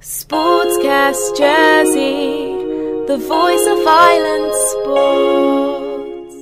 Sportscast 0.00 1.36
Jersey, 1.36 2.52
the 3.08 3.18
voice 3.18 3.66
of 3.66 3.84
Island 3.84 4.54
sports. 4.70 6.34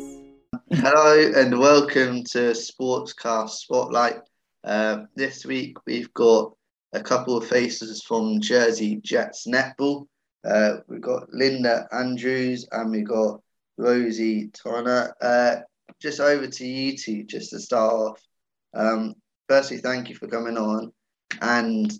Hello 0.73 1.33
and 1.35 1.59
welcome 1.59 2.23
to 2.25 2.53
Sportscast 2.53 3.49
Spotlight. 3.49 4.19
Uh, 4.63 5.05
this 5.15 5.47
week 5.47 5.79
we've 5.87 6.13
got 6.13 6.53
a 6.93 7.01
couple 7.03 7.35
of 7.35 7.47
faces 7.47 8.03
from 8.03 8.43
Jersey 8.43 8.97
Jets 8.97 9.47
netball. 9.47 10.07
Uh, 10.47 10.81
we've 10.87 11.01
got 11.01 11.33
Linda 11.33 11.89
Andrews 11.93 12.69
and 12.73 12.91
we've 12.91 13.09
got 13.09 13.41
Rosie 13.79 14.49
Turner. 14.49 15.15
Uh, 15.23 15.57
just 15.99 16.21
over 16.21 16.47
to 16.47 16.67
you 16.67 16.95
two, 16.95 17.25
just 17.25 17.49
to 17.51 17.59
start 17.59 17.95
off. 17.95 18.21
Um, 18.75 19.15
firstly, 19.49 19.79
thank 19.79 20.11
you 20.11 20.15
for 20.15 20.29
coming 20.29 20.59
on. 20.59 20.93
And 21.41 21.91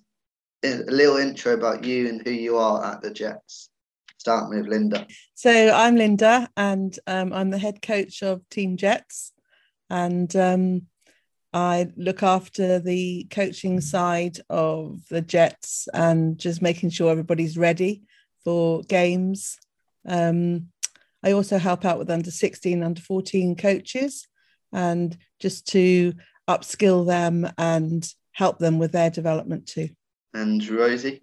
a 0.65 0.77
little 0.89 1.17
intro 1.17 1.55
about 1.55 1.85
you 1.85 2.09
and 2.09 2.23
who 2.23 2.31
you 2.31 2.57
are 2.57 2.85
at 2.85 3.03
the 3.03 3.11
Jets. 3.11 3.71
Starting 4.19 4.59
with 4.59 4.69
Linda. 4.69 5.07
So 5.35 5.73
I'm 5.73 5.95
Linda, 5.95 6.49
and 6.57 6.99
um, 7.07 7.33
I'm 7.33 7.51
the 7.51 7.59
head 7.59 7.81
coach 7.81 8.23
of 8.23 8.49
Team 8.49 8.77
Jets, 8.77 9.33
and 9.89 10.35
um, 10.35 10.83
I 11.53 11.89
look 11.97 12.25
after 12.25 12.81
the 12.81 13.29
coaching 13.31 13.81
side 13.81 14.41
of 14.51 15.01
the 15.11 15.23
Jets 15.23 15.87
and 15.95 16.39
just 16.39 16.61
making 16.61 16.91
sure 16.91 17.11
everybody's 17.11 17.57
ready 17.57 18.03
for 18.43 18.83
games. 18.83 19.59
Um, 20.05 20.69
I 21.23 21.33
also 21.33 21.59
help 21.59 21.85
out 21.85 21.99
with 21.99 22.11
under 22.11 22.33
16, 22.33 22.83
under 22.83 23.01
14 23.01 23.55
coaches, 23.55 24.27
and 24.73 25.17
just 25.39 25.69
to 25.69 26.15
upskill 26.49 27.07
them 27.07 27.49
and 27.59 28.13
help 28.33 28.59
them 28.59 28.79
with 28.79 28.93
their 28.93 29.11
development 29.11 29.67
too 29.67 29.91
and 30.37 30.67
Rosie. 30.69 31.23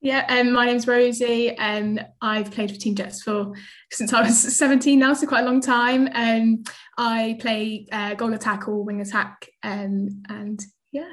Yeah, 0.00 0.24
um, 0.28 0.52
my 0.52 0.66
name's 0.66 0.86
Rosie. 0.86 1.50
and 1.56 2.06
I've 2.20 2.50
played 2.50 2.70
for 2.70 2.76
Team 2.76 2.94
Jets 2.94 3.22
for 3.22 3.54
since 3.90 4.12
I 4.12 4.22
was 4.22 4.56
17 4.56 4.98
now, 4.98 5.14
so 5.14 5.26
quite 5.26 5.42
a 5.42 5.46
long 5.46 5.60
time. 5.60 6.08
Um, 6.14 6.64
I 6.98 7.36
play 7.40 7.86
uh, 7.92 8.14
goal 8.14 8.32
attack 8.34 8.68
or 8.68 8.84
wing 8.84 9.00
attack, 9.00 9.48
um, 9.62 10.22
and 10.28 10.60
yeah, 10.92 11.12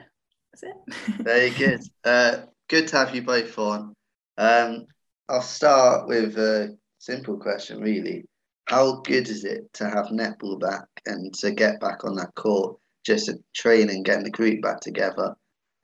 that's 0.51 0.63
it. 0.63 0.95
Very 1.23 1.49
good. 1.51 1.81
Uh, 2.03 2.37
good 2.69 2.87
to 2.89 2.97
have 2.97 3.15
you 3.15 3.21
both 3.21 3.57
on. 3.57 3.93
Um, 4.37 4.85
I'll 5.29 5.41
start 5.41 6.07
with 6.07 6.37
a 6.37 6.77
simple 6.99 7.37
question, 7.37 7.79
really. 7.79 8.25
How 8.65 9.01
good 9.01 9.27
is 9.27 9.43
it 9.43 9.73
to 9.73 9.89
have 9.89 10.07
netball 10.07 10.59
back 10.59 10.85
and 11.05 11.33
to 11.35 11.51
get 11.51 11.79
back 11.79 12.05
on 12.05 12.15
that 12.15 12.33
court, 12.35 12.77
just 13.05 13.25
to 13.25 13.37
train 13.53 13.89
and 13.89 14.05
getting 14.05 14.23
the 14.23 14.29
group 14.29 14.61
back 14.61 14.79
together? 14.79 15.35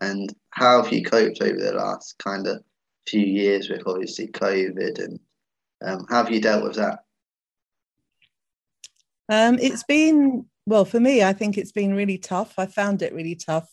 And 0.02 0.33
how 0.52 0.81
have 0.81 0.94
you 0.94 1.03
coped 1.03 1.42
over 1.42 1.59
the 1.59 1.73
last 1.73 2.17
kind 2.19 2.47
of 2.47 2.64
few 3.08 3.25
years 3.25 3.69
with 3.69 3.83
obviously 3.86 4.28
COVID 4.28 5.03
and 5.03 5.19
um, 5.83 6.05
how 6.09 6.23
have 6.23 6.31
you 6.31 6.42
dealt 6.42 6.64
with 6.64 6.75
that? 6.75 7.00
Um, 9.30 9.59
it's 9.59 9.83
been, 9.83 10.45
well, 10.66 10.86
for 10.86 11.00
me, 11.00 11.23
I 11.23 11.33
think 11.33 11.58
it's 11.58 11.72
been 11.72 11.94
really 11.94 12.17
tough. 12.17 12.55
I 12.58 12.66
found 12.66 13.02
it 13.02 13.14
really 13.14 13.36
tough 13.36 13.70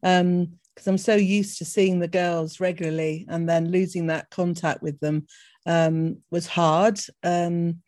because 0.00 0.20
um, 0.20 0.58
I'm 0.86 0.98
so 0.98 1.14
used 1.14 1.58
to 1.58 1.64
seeing 1.64 1.98
the 1.98 2.08
girls 2.08 2.60
regularly 2.60 3.26
and 3.28 3.48
then 3.48 3.70
losing 3.70 4.06
that 4.08 4.30
contact 4.30 4.82
with 4.82 4.98
them 5.00 5.26
um, 5.66 6.18
was 6.30 6.46
hard. 6.46 7.00
Um, 7.22 7.82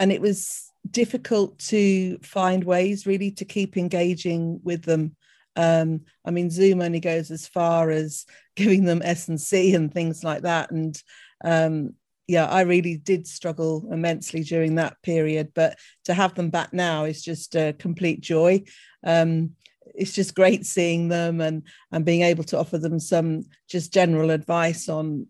and 0.00 0.12
it 0.12 0.20
was 0.20 0.70
difficult 0.90 1.58
to 1.58 2.18
find 2.18 2.62
ways 2.64 3.06
really 3.06 3.30
to 3.32 3.44
keep 3.44 3.76
engaging 3.76 4.60
with 4.62 4.82
them 4.82 5.16
um, 5.56 6.02
I 6.24 6.30
mean, 6.30 6.50
Zoom 6.50 6.82
only 6.82 7.00
goes 7.00 7.30
as 7.30 7.46
far 7.46 7.90
as 7.90 8.26
giving 8.56 8.84
them 8.84 9.02
S 9.04 9.28
and 9.28 9.40
C 9.40 9.74
and 9.74 9.92
things 9.92 10.24
like 10.24 10.42
that. 10.42 10.70
And 10.70 11.00
um, 11.44 11.94
yeah, 12.26 12.46
I 12.46 12.62
really 12.62 12.96
did 12.96 13.26
struggle 13.26 13.86
immensely 13.90 14.42
during 14.42 14.76
that 14.76 14.96
period. 15.02 15.52
But 15.54 15.78
to 16.04 16.14
have 16.14 16.34
them 16.34 16.50
back 16.50 16.72
now 16.72 17.04
is 17.04 17.22
just 17.22 17.54
a 17.54 17.74
complete 17.78 18.20
joy. 18.20 18.64
Um, 19.04 19.50
it's 19.94 20.12
just 20.12 20.34
great 20.34 20.64
seeing 20.64 21.08
them 21.08 21.40
and 21.40 21.62
and 21.92 22.04
being 22.04 22.22
able 22.22 22.42
to 22.44 22.58
offer 22.58 22.78
them 22.78 22.98
some 22.98 23.42
just 23.68 23.92
general 23.92 24.30
advice 24.30 24.88
on 24.88 25.26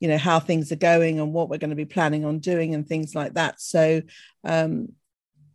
you 0.00 0.08
know 0.08 0.18
how 0.18 0.40
things 0.40 0.72
are 0.72 0.76
going 0.76 1.20
and 1.20 1.32
what 1.32 1.48
we're 1.48 1.56
going 1.56 1.70
to 1.70 1.76
be 1.76 1.84
planning 1.84 2.24
on 2.24 2.40
doing 2.40 2.74
and 2.74 2.86
things 2.86 3.14
like 3.14 3.34
that 3.34 3.60
so 3.60 4.02
um, 4.42 4.88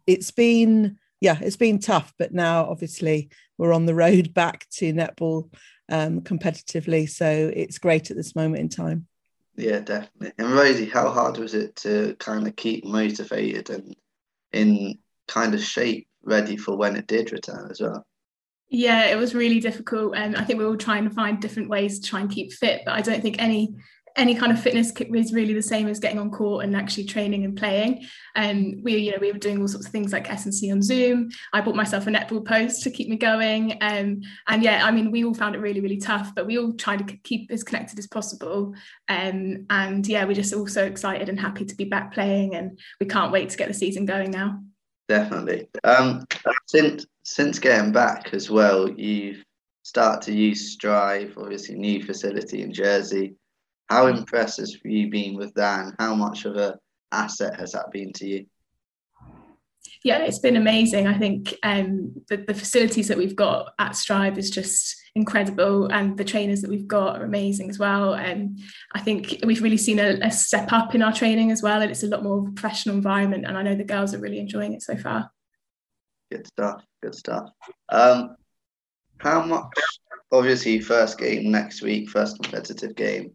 it's 0.07 0.31
been 0.31 0.97
yeah, 1.19 1.37
it's 1.41 1.57
been 1.57 1.79
tough, 1.79 2.13
but 2.17 2.33
now 2.33 2.65
obviously 2.69 3.29
we're 3.57 3.73
on 3.73 3.85
the 3.85 3.95
road 3.95 4.33
back 4.33 4.67
to 4.71 4.93
netball 4.93 5.49
um, 5.89 6.21
competitively. 6.21 7.09
So 7.09 7.51
it's 7.53 7.77
great 7.77 8.11
at 8.11 8.17
this 8.17 8.35
moment 8.35 8.61
in 8.61 8.69
time. 8.69 9.07
Yeah, 9.55 9.79
definitely. 9.79 10.33
And 10.37 10.53
Rosie, 10.53 10.85
how 10.85 11.09
hard 11.09 11.37
was 11.37 11.55
it 11.55 11.75
to 11.77 12.15
kind 12.19 12.47
of 12.47 12.55
keep 12.55 12.85
motivated 12.85 13.71
and 13.71 13.95
in 14.53 14.99
kind 15.27 15.53
of 15.55 15.61
shape 15.61 16.07
ready 16.23 16.57
for 16.57 16.77
when 16.77 16.95
it 16.95 17.07
did 17.07 17.31
return 17.31 17.69
as 17.71 17.81
well? 17.81 18.05
Yeah, 18.69 19.05
it 19.05 19.17
was 19.17 19.33
really 19.33 19.59
difficult. 19.59 20.15
And 20.15 20.35
I 20.35 20.43
think 20.43 20.59
we 20.59 20.65
were 20.65 20.71
all 20.71 20.77
trying 20.77 21.05
to 21.05 21.09
find 21.09 21.41
different 21.41 21.69
ways 21.69 21.99
to 21.99 22.09
try 22.09 22.19
and 22.19 22.29
keep 22.29 22.51
fit, 22.53 22.81
but 22.85 22.93
I 22.93 23.01
don't 23.01 23.21
think 23.21 23.41
any 23.41 23.73
any 24.17 24.33
kind 24.33 24.51
of 24.51 24.59
fitness 24.59 24.91
is 24.91 25.33
really 25.33 25.53
the 25.53 25.61
same 25.61 25.87
as 25.87 25.99
getting 25.99 26.17
on 26.17 26.31
court 26.31 26.65
and 26.65 26.75
actually 26.75 27.05
training 27.05 27.45
and 27.45 27.55
playing. 27.55 28.05
And 28.35 28.75
um, 28.75 28.83
we, 28.83 28.97
you 28.97 29.11
know, 29.11 29.19
we 29.21 29.31
were 29.31 29.37
doing 29.37 29.61
all 29.61 29.67
sorts 29.67 29.85
of 29.85 29.91
things 29.91 30.11
like 30.11 30.29
S&C 30.29 30.71
on 30.71 30.81
Zoom. 30.81 31.29
I 31.53 31.61
bought 31.61 31.75
myself 31.75 32.07
a 32.07 32.09
netball 32.09 32.43
post 32.43 32.81
to 32.83 32.91
keep 32.91 33.09
me 33.09 33.15
going. 33.15 33.77
Um, 33.79 34.21
and 34.47 34.63
yeah, 34.63 34.85
I 34.85 34.91
mean, 34.91 35.11
we 35.11 35.23
all 35.23 35.35
found 35.35 35.55
it 35.55 35.59
really, 35.59 35.81
really 35.81 35.97
tough, 35.97 36.33
but 36.35 36.47
we 36.47 36.57
all 36.57 36.73
tried 36.73 37.07
to 37.07 37.17
keep 37.17 37.51
as 37.51 37.63
connected 37.63 37.99
as 37.99 38.07
possible. 38.07 38.73
Um, 39.07 39.67
and 39.69 40.05
yeah, 40.07 40.25
we're 40.25 40.33
just 40.33 40.53
all 40.53 40.67
so 40.67 40.83
excited 40.83 41.29
and 41.29 41.39
happy 41.39 41.65
to 41.65 41.75
be 41.75 41.85
back 41.85 42.11
playing, 42.13 42.55
and 42.55 42.79
we 42.99 43.05
can't 43.05 43.31
wait 43.31 43.49
to 43.49 43.57
get 43.57 43.67
the 43.67 43.73
season 43.73 44.05
going 44.05 44.31
now. 44.31 44.61
Definitely. 45.07 45.69
Um, 45.83 46.25
since 46.65 47.05
since 47.23 47.59
getting 47.59 47.91
back 47.91 48.33
as 48.33 48.49
well, 48.49 48.89
you've 48.89 49.43
started 49.83 50.21
to 50.23 50.33
use 50.33 50.73
Strive, 50.73 51.37
obviously 51.37 51.75
new 51.75 52.03
facility 52.03 52.61
in 52.61 52.73
Jersey. 52.73 53.35
How 53.89 54.07
impressed 54.07 54.59
have 54.59 54.69
you 54.83 55.09
been 55.09 55.35
with 55.35 55.53
that, 55.53 55.85
and 55.85 55.95
how 55.99 56.13
much 56.15 56.45
of 56.45 56.57
a 56.57 56.77
asset 57.11 57.59
has 57.59 57.71
that 57.71 57.91
been 57.91 58.11
to 58.13 58.27
you? 58.27 58.45
Yeah, 60.03 60.19
it's 60.19 60.39
been 60.39 60.57
amazing. 60.57 61.07
I 61.07 61.17
think 61.17 61.55
um, 61.63 62.13
the, 62.29 62.37
the 62.37 62.53
facilities 62.53 63.07
that 63.07 63.17
we've 63.17 63.35
got 63.35 63.73
at 63.79 63.95
Strive 63.95 64.37
is 64.37 64.49
just 64.49 64.95
incredible, 65.15 65.87
and 65.87 66.17
the 66.17 66.25
trainers 66.25 66.61
that 66.61 66.69
we've 66.69 66.87
got 66.87 67.17
are 67.17 67.23
amazing 67.23 67.69
as 67.69 67.79
well. 67.79 68.13
And 68.13 68.59
I 68.93 68.99
think 68.99 69.39
we've 69.43 69.63
really 69.63 69.77
seen 69.77 69.99
a, 69.99 70.19
a 70.21 70.31
step 70.31 70.71
up 70.73 70.93
in 70.93 71.01
our 71.01 71.13
training 71.13 71.51
as 71.51 71.63
well, 71.63 71.81
and 71.81 71.89
it's 71.89 72.03
a 72.03 72.07
lot 72.07 72.23
more 72.23 72.43
professional 72.43 72.95
environment. 72.95 73.45
And 73.47 73.57
I 73.57 73.63
know 73.63 73.75
the 73.75 73.83
girls 73.83 74.13
are 74.13 74.19
really 74.19 74.39
enjoying 74.39 74.73
it 74.73 74.81
so 74.81 74.97
far. 74.97 75.31
Good 76.29 76.45
stuff. 76.45 76.83
Good 77.01 77.15
stuff. 77.15 77.49
Um, 77.89 78.35
how 79.19 79.41
much? 79.43 79.67
Obviously, 80.31 80.79
first 80.79 81.17
game 81.17 81.51
next 81.51 81.81
week, 81.81 82.09
first 82.09 82.41
competitive 82.41 82.95
game. 82.95 83.33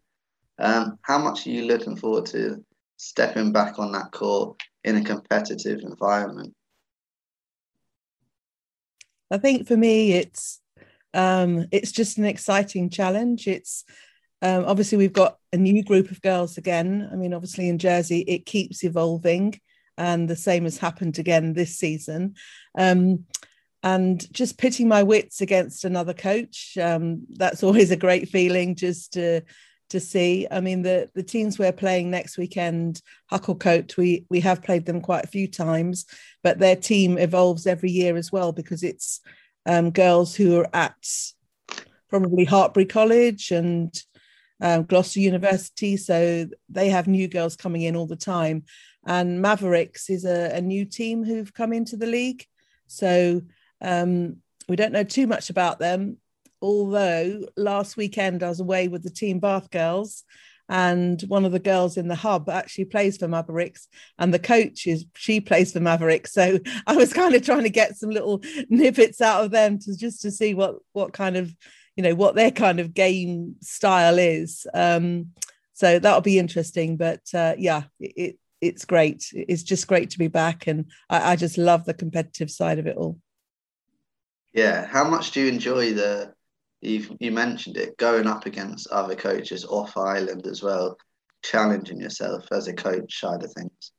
Um, 0.59 0.99
how 1.01 1.17
much 1.17 1.47
are 1.47 1.51
you 1.51 1.65
looking 1.65 1.95
forward 1.95 2.25
to 2.27 2.63
stepping 2.97 3.51
back 3.51 3.79
on 3.79 3.91
that 3.93 4.11
court 4.11 4.61
in 4.83 4.97
a 4.97 5.03
competitive 5.03 5.79
environment? 5.81 6.53
I 9.31 9.37
think 9.37 9.67
for 9.67 9.75
me, 9.75 10.13
it's 10.13 10.61
um, 11.13 11.67
it's 11.71 11.91
just 11.91 12.17
an 12.17 12.25
exciting 12.25 12.89
challenge. 12.89 13.47
It's 13.47 13.83
um, 14.41 14.65
obviously 14.65 14.97
we've 14.97 15.13
got 15.13 15.37
a 15.51 15.57
new 15.57 15.83
group 15.83 16.11
of 16.11 16.21
girls 16.21 16.57
again. 16.57 17.09
I 17.11 17.15
mean, 17.15 17.33
obviously 17.33 17.69
in 17.69 17.77
Jersey, 17.77 18.19
it 18.21 18.45
keeps 18.45 18.83
evolving, 18.83 19.59
and 19.97 20.29
the 20.29 20.35
same 20.35 20.63
has 20.63 20.77
happened 20.77 21.17
again 21.19 21.53
this 21.53 21.77
season. 21.77 22.35
Um, 22.77 23.25
and 23.81 24.31
just 24.31 24.57
pitting 24.57 24.87
my 24.87 25.03
wits 25.03 25.41
against 25.41 25.83
another 25.83 26.13
coach, 26.13 26.77
um, 26.79 27.25
that's 27.31 27.63
always 27.63 27.91
a 27.91 27.97
great 27.97 28.29
feeling. 28.29 28.75
Just 28.75 29.13
to 29.13 29.41
to 29.93 29.99
see. 29.99 30.47
I 30.49 30.59
mean, 30.59 30.81
the 30.81 31.09
the 31.13 31.21
teams 31.21 31.59
we're 31.59 31.71
playing 31.71 32.09
next 32.09 32.35
weekend, 32.35 33.01
Hucclecote, 33.31 33.95
we 33.95 34.25
we 34.27 34.39
have 34.39 34.63
played 34.63 34.87
them 34.87 35.01
quite 35.01 35.23
a 35.23 35.27
few 35.35 35.47
times, 35.47 36.05
but 36.41 36.57
their 36.57 36.75
team 36.75 37.19
evolves 37.19 37.67
every 37.67 37.91
year 37.91 38.17
as 38.17 38.31
well 38.31 38.51
because 38.51 38.81
it's 38.81 39.21
um, 39.67 39.91
girls 39.91 40.35
who 40.35 40.57
are 40.57 40.69
at 40.73 40.97
probably 42.09 42.43
Hartpury 42.43 42.89
College 42.89 43.51
and 43.51 43.95
um, 44.61 44.83
Gloucester 44.83 45.19
University, 45.19 45.95
so 45.95 46.47
they 46.69 46.89
have 46.89 47.07
new 47.07 47.27
girls 47.27 47.55
coming 47.55 47.83
in 47.83 47.95
all 47.95 48.07
the 48.07 48.15
time. 48.15 48.63
And 49.05 49.43
Mavericks 49.43 50.09
is 50.09 50.25
a, 50.25 50.55
a 50.55 50.61
new 50.61 50.85
team 50.85 51.23
who've 51.23 51.53
come 51.53 51.71
into 51.71 51.97
the 51.97 52.07
league, 52.07 52.47
so 52.87 53.43
um, 53.79 54.37
we 54.67 54.75
don't 54.75 54.91
know 54.91 55.03
too 55.03 55.27
much 55.27 55.51
about 55.51 55.77
them 55.77 56.17
although 56.63 57.41
last 57.57 57.97
weekend 57.97 58.41
I 58.41 58.49
was 58.49 58.61
away 58.61 58.87
with 58.87 59.03
the 59.03 59.11
Team 59.11 59.39
Bath 59.39 59.69
girls 59.69 60.23
and 60.69 61.21
one 61.23 61.43
of 61.43 61.51
the 61.51 61.59
girls 61.59 61.97
in 61.97 62.07
the 62.07 62.15
hub 62.15 62.49
actually 62.49 62.85
plays 62.85 63.17
for 63.17 63.27
Mavericks, 63.27 63.87
and 64.17 64.33
the 64.33 64.39
coach 64.39 64.87
is 64.87 65.05
she 65.15 65.41
plays 65.41 65.73
for 65.73 65.79
Mavericks. 65.79 66.33
So 66.33 66.59
I 66.87 66.95
was 66.95 67.13
kind 67.13 67.35
of 67.35 67.43
trying 67.43 67.63
to 67.63 67.69
get 67.69 67.97
some 67.97 68.09
little 68.09 68.39
nippets 68.71 69.21
out 69.21 69.43
of 69.43 69.51
them 69.51 69.77
to 69.79 69.97
just 69.97 70.21
to 70.21 70.31
see 70.31 70.53
what 70.53 70.77
what 70.93 71.13
kind 71.13 71.35
of 71.35 71.53
you 71.95 72.03
know 72.03 72.15
what 72.15 72.35
their 72.35 72.51
kind 72.51 72.79
of 72.79 72.93
game 72.93 73.55
style 73.61 74.17
is. 74.17 74.65
Um, 74.73 75.31
so 75.73 75.99
that'll 75.99 76.21
be 76.21 76.39
interesting. 76.39 76.97
But 76.97 77.21
uh, 77.33 77.55
yeah, 77.57 77.83
it, 77.99 78.37
it's 78.61 78.85
great. 78.85 79.25
It's 79.33 79.63
just 79.63 79.87
great 79.87 80.11
to 80.11 80.17
be 80.17 80.29
back, 80.29 80.67
and 80.67 80.85
I, 81.09 81.33
I 81.33 81.35
just 81.35 81.57
love 81.57 81.83
the 81.83 81.93
competitive 81.93 82.49
side 82.49 82.79
of 82.79 82.87
it 82.87 82.95
all. 82.95 83.19
Yeah, 84.53 84.85
how 84.85 85.03
much 85.03 85.31
do 85.31 85.41
you 85.41 85.47
enjoy 85.49 85.93
the? 85.93 86.33
You 86.83 87.15
you 87.19 87.31
mentioned 87.31 87.77
it 87.77 87.97
going 87.97 88.27
up 88.27 88.45
against 88.45 88.87
other 88.87 89.15
coaches 89.15 89.65
off 89.65 89.95
island 89.97 90.45
as 90.47 90.61
well, 90.61 90.97
challenging 91.43 91.99
yourself 91.99 92.45
as 92.51 92.67
a 92.67 92.73
coach 92.73 93.19
side 93.19 93.43
of 93.43 93.53
things. 93.53 93.91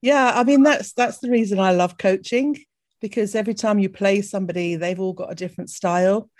Yeah, 0.00 0.32
I 0.34 0.44
mean 0.44 0.62
that's 0.62 0.92
that's 0.92 1.18
the 1.18 1.30
reason 1.30 1.58
I 1.60 1.72
love 1.72 1.98
coaching 1.98 2.56
because 3.00 3.34
every 3.34 3.54
time 3.54 3.78
you 3.78 3.88
play 3.88 4.22
somebody, 4.22 4.76
they've 4.76 5.00
all 5.00 5.12
got 5.12 5.32
a 5.32 5.36
different 5.36 5.70
style, 5.70 6.30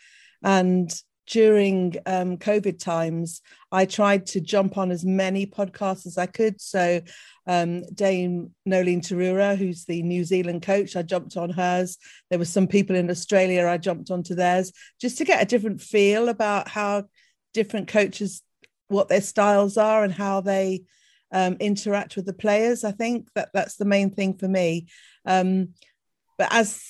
and 0.42 0.90
during 1.26 1.96
um, 2.06 2.36
COVID 2.36 2.78
times, 2.78 3.42
I 3.72 3.84
tried 3.84 4.26
to 4.26 4.40
jump 4.40 4.78
on 4.78 4.90
as 4.90 5.04
many 5.04 5.46
podcasts 5.46 6.06
as 6.06 6.18
I 6.18 6.26
could. 6.26 6.60
So, 6.60 7.00
um, 7.46 7.82
Dame 7.94 8.52
Noeline 8.64 9.00
Taurua, 9.00 9.56
who's 9.56 9.84
the 9.84 10.02
New 10.02 10.24
Zealand 10.24 10.62
coach, 10.62 10.96
I 10.96 11.02
jumped 11.02 11.36
on 11.36 11.50
hers. 11.50 11.98
There 12.30 12.38
were 12.38 12.44
some 12.44 12.66
people 12.66 12.96
in 12.96 13.10
Australia, 13.10 13.66
I 13.66 13.78
jumped 13.78 14.10
onto 14.10 14.34
theirs 14.34 14.72
just 15.00 15.18
to 15.18 15.24
get 15.24 15.42
a 15.42 15.46
different 15.46 15.80
feel 15.80 16.28
about 16.28 16.68
how 16.68 17.04
different 17.54 17.88
coaches, 17.88 18.42
what 18.88 19.08
their 19.08 19.20
styles 19.20 19.76
are, 19.76 20.04
and 20.04 20.12
how 20.12 20.40
they 20.40 20.84
um, 21.32 21.56
interact 21.58 22.16
with 22.16 22.26
the 22.26 22.32
players. 22.32 22.84
I 22.84 22.92
think 22.92 23.28
that 23.34 23.50
that's 23.52 23.76
the 23.76 23.84
main 23.84 24.10
thing 24.10 24.36
for 24.38 24.48
me. 24.48 24.86
Um, 25.24 25.70
but 26.38 26.48
as 26.52 26.80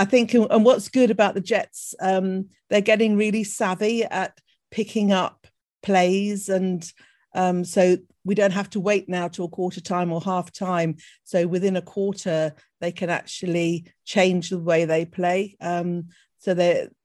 I 0.00 0.06
think, 0.06 0.32
and 0.32 0.64
what's 0.64 0.88
good 0.88 1.10
about 1.10 1.34
the 1.34 1.42
Jets, 1.42 1.94
um, 2.00 2.48
they're 2.70 2.80
getting 2.80 3.18
really 3.18 3.44
savvy 3.44 4.02
at 4.02 4.40
picking 4.70 5.12
up 5.12 5.46
plays, 5.82 6.48
and 6.48 6.90
um, 7.34 7.66
so 7.66 7.98
we 8.24 8.34
don't 8.34 8.54
have 8.54 8.70
to 8.70 8.80
wait 8.80 9.10
now 9.10 9.28
till 9.28 9.50
quarter 9.50 9.82
time 9.82 10.10
or 10.10 10.22
half 10.22 10.52
time. 10.52 10.96
So 11.24 11.46
within 11.46 11.76
a 11.76 11.82
quarter, 11.82 12.54
they 12.80 12.92
can 12.92 13.10
actually 13.10 13.92
change 14.06 14.48
the 14.48 14.58
way 14.58 14.86
they 14.86 15.04
play. 15.04 15.58
Um, 15.60 16.08
so 16.38 16.54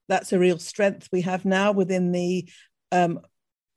that's 0.07 0.31
a 0.31 0.39
real 0.39 0.57
strength 0.57 1.09
we 1.11 1.19
have 1.23 1.43
now 1.43 1.73
within 1.73 2.13
the 2.13 2.47
um, 2.93 3.19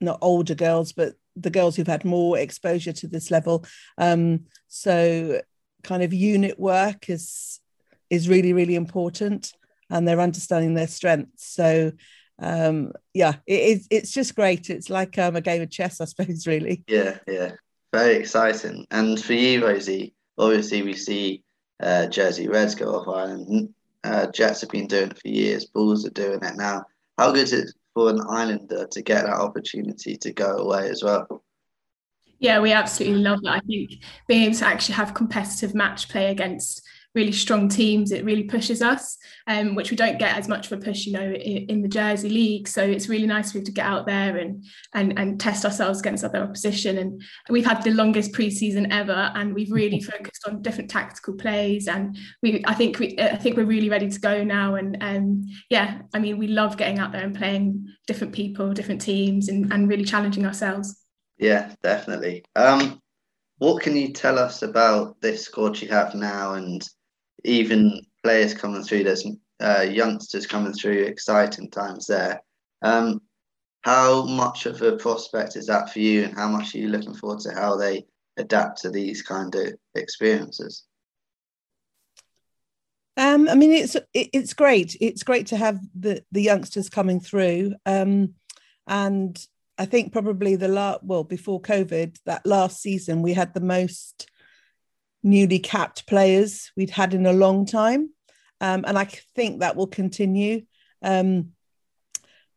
not 0.01 0.19
older 0.21 0.55
girls, 0.55 0.93
but 0.93 1.15
the 1.35 1.51
girls 1.51 1.75
who've 1.75 1.89
had 1.89 2.05
more 2.05 2.39
exposure 2.39 2.93
to 2.93 3.09
this 3.09 3.33
level. 3.33 3.65
Um, 3.99 4.45
so 4.69 5.43
kind 5.83 6.05
of 6.05 6.13
unit 6.13 6.57
work 6.57 7.11
is 7.11 7.59
is 8.11 8.29
really 8.29 8.53
really 8.53 8.75
important 8.75 9.53
and 9.91 10.07
they're 10.07 10.21
understanding 10.21 10.75
their 10.75 10.87
strengths. 10.87 11.47
So 11.53 11.93
um 12.41 12.93
yeah 13.15 13.37
it, 13.47 13.83
it's 13.91 14.13
just 14.13 14.35
great. 14.35 14.71
It's 14.71 14.91
like 14.91 15.19
um, 15.19 15.37
a 15.37 15.41
game 15.41 15.63
of 15.63 15.71
chess 15.71 16.01
i 16.01 16.05
suppose 16.05 16.47
really. 16.47 16.85
Yeah 16.87 17.19
yeah. 17.27 17.53
Very 17.93 18.17
exciting. 18.17 18.87
And 18.91 19.23
for 19.23 19.33
you 19.35 19.65
rosie 19.67 20.15
obviously 20.37 20.83
we 20.83 20.95
see 20.95 21.43
uh, 21.81 22.07
jersey 22.07 22.49
reds 22.49 22.75
go 22.75 22.95
off 22.95 23.09
island. 23.09 23.75
Uh, 24.05 24.27
jets 24.31 24.61
have 24.61 24.71
been 24.71 24.87
doing 24.87 25.11
it 25.11 25.19
for 25.21 25.29
years. 25.29 25.67
Bulls 25.67 26.07
are 26.07 26.11
doing 26.11 26.41
it 26.43 26.57
now. 26.57 26.85
How 27.17 27.33
good 27.33 27.43
is 27.43 27.53
it 27.53 27.71
for 27.95 28.11
an 28.11 28.21
islander 28.29 28.87
to 28.87 29.03
get 29.03 29.25
that 29.25 29.35
opportunity 29.35 30.17
to 30.17 30.33
go 30.33 30.59
away 30.59 30.89
as 30.89 31.03
well? 31.03 31.43
Yeah 32.39 32.61
we 32.61 32.73
absolutely 32.73 33.21
love 33.21 33.43
that. 33.43 33.55
I 33.55 33.61
think 33.61 33.91
being 34.29 34.45
able 34.45 34.57
to 34.57 34.67
actually 34.67 34.95
have 34.95 35.15
competitive 35.15 35.75
match 35.75 36.09
play 36.09 36.31
against 36.31 36.83
really 37.19 37.33
strong 37.33 37.69
teams, 37.69 38.13
it 38.13 38.25
really 38.25 38.45
pushes 38.45 38.81
us, 38.81 39.19
um, 39.49 39.75
which 39.75 39.91
we 39.91 39.97
don't 39.97 40.21
get 40.21 40.37
as 40.37 40.47
much 40.47 40.71
of 40.71 40.79
a 40.79 40.81
push, 40.81 41.05
you 41.05 41.13
know, 41.13 41.33
in, 41.33 41.83
the 41.83 41.89
Jersey 41.89 42.29
League. 42.29 42.69
So 42.69 42.83
it's 42.83 43.09
really 43.09 43.27
nice 43.27 43.51
for 43.51 43.61
to 43.61 43.73
get 43.73 43.87
out 43.87 44.07
there 44.07 44.37
and 44.37 44.65
and 44.95 45.19
and 45.19 45.41
test 45.41 45.65
ourselves 45.65 45.99
against 45.99 46.25
other 46.25 46.43
opposition. 46.43 46.97
And 46.99 47.23
we've 47.51 47.67
had 47.67 47.83
the 47.83 47.91
longest 47.91 48.33
preseason 48.33 48.87
ever, 48.93 49.33
and 49.35 49.53
we've 49.53 49.73
really 49.73 50.01
focused 50.01 50.47
on 50.47 50.63
different 50.63 50.91
tactical 50.91 51.35
plays. 51.35 51.89
And 51.89 52.17
we, 52.43 52.63
I 52.67 52.75
think 52.75 52.99
we, 53.01 53.19
I 53.19 53.37
think 53.37 53.57
we're 53.57 53.65
really 53.65 53.91
ready 53.91 54.09
to 54.09 54.21
go 54.21 54.45
now. 54.45 54.77
And 54.77 54.97
um, 55.01 55.43
yeah, 55.71 56.03
I 56.15 56.21
mean, 56.21 56.39
we 56.39 56.47
love 56.47 56.77
getting 56.77 57.01
out 57.01 57.11
there 57.11 57.25
and 57.25 57.37
playing 57.37 57.89
different 58.07 58.33
people, 58.33 58.73
different 58.73 59.01
teams, 59.01 59.49
and 59.49 59.73
and 59.73 59.89
really 59.89 60.05
challenging 60.05 60.47
ourselves. 60.47 61.05
Yeah, 61.39 61.75
definitely. 61.83 62.45
Um, 62.55 63.01
what 63.59 63.83
can 63.83 63.97
you 63.97 64.13
tell 64.13 64.39
us 64.39 64.63
about 64.63 65.21
this 65.21 65.45
squad 65.45 65.81
you 65.81 65.89
have 65.89 66.15
now 66.15 66.55
and 66.55 66.81
even 67.45 68.03
players 68.23 68.55
coming 68.55 68.83
through, 68.83 69.05
there's 69.05 69.27
uh, 69.61 69.83
youngsters 69.83 70.47
coming 70.47 70.73
through, 70.73 71.05
exciting 71.05 71.71
times 71.71 72.07
there. 72.07 72.43
Um, 72.83 73.21
how 73.83 74.25
much 74.25 74.67
of 74.67 74.83
a 74.83 74.97
prospect 74.97 75.57
is 75.57 75.67
that 75.67 75.93
for 75.93 76.01
you, 76.01 76.25
and 76.25 76.35
how 76.35 76.49
much 76.49 76.75
are 76.75 76.79
you 76.79 76.89
looking 76.89 77.15
forward 77.15 77.41
to 77.41 77.53
how 77.53 77.77
they 77.77 78.05
adapt 78.37 78.83
to 78.83 78.91
these 78.91 79.23
kind 79.23 79.55
of 79.55 79.75
experiences? 79.95 80.85
Um, 83.17 83.49
I 83.49 83.55
mean, 83.55 83.73
it's 83.73 83.97
it's 84.15 84.55
great. 84.55 84.97
It's 85.01 85.23
great 85.23 85.49
to 85.49 85.57
have 85.57 85.81
the 85.99 86.23
the 86.31 86.43
youngsters 86.43 86.89
coming 86.89 87.19
through, 87.21 87.75
um, 87.85 88.35
and 88.87 89.39
I 89.77 89.87
think 89.87 90.13
probably 90.13 90.57
the 90.57 90.69
last 90.69 91.01
well 91.03 91.25
before 91.25 91.61
COVID, 91.61 92.17
that 92.27 92.47
last 92.47 92.81
season 92.81 93.23
we 93.23 93.33
had 93.33 93.55
the 93.55 93.61
most 93.61 94.29
newly 95.23 95.59
capped 95.59 96.07
players 96.07 96.71
we'd 96.77 96.91
had 96.91 97.15
in 97.15 97.27
a 97.27 97.33
long 97.33 97.67
time. 97.67 98.11
Um, 98.61 98.85
and 98.87 98.99
I 98.99 99.05
think 99.35 99.61
that 99.61 99.77
will 99.77 99.87
continue 99.87 100.63
um, 101.03 101.53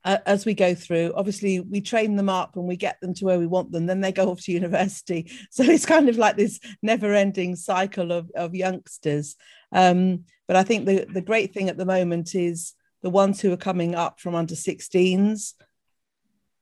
uh, 0.04 0.18
as 0.26 0.46
we 0.46 0.54
go 0.54 0.74
through. 0.74 1.14
Obviously, 1.16 1.60
we 1.60 1.82
train 1.82 2.16
them 2.16 2.30
up 2.30 2.56
and 2.56 2.66
we 2.66 2.76
get 2.76 3.00
them 3.02 3.14
to 3.16 3.26
where 3.26 3.40
we 3.40 3.48
want 3.48 3.72
them, 3.72 3.86
then 3.86 4.02
they 4.02 4.12
go 4.12 4.30
off 4.32 4.42
to 4.42 4.52
university. 4.52 5.32
So 5.52 5.64
it's 5.64 5.86
kind 5.86 6.10
of 6.10 6.18
like 6.18 6.38
this 6.38 6.60
never 6.82 7.14
ending 7.14 7.56
cycle 7.56 8.12
of, 8.12 8.32
of 8.36 8.56
youngsters. 8.56 9.36
Um, 9.72 10.26
but 10.48 10.56
I 10.56 10.64
think 10.64 10.86
the, 10.86 11.06
the 11.06 11.22
great 11.22 11.54
thing 11.54 11.70
at 11.70 11.78
the 11.78 11.86
moment 11.86 12.36
is 12.36 12.74
the 13.02 13.10
ones 13.10 13.42
who 13.42 13.52
are 13.52 13.58
coming 13.58 13.96
up 13.96 14.20
from 14.20 14.36
under 14.36 14.56
16s 14.56 15.54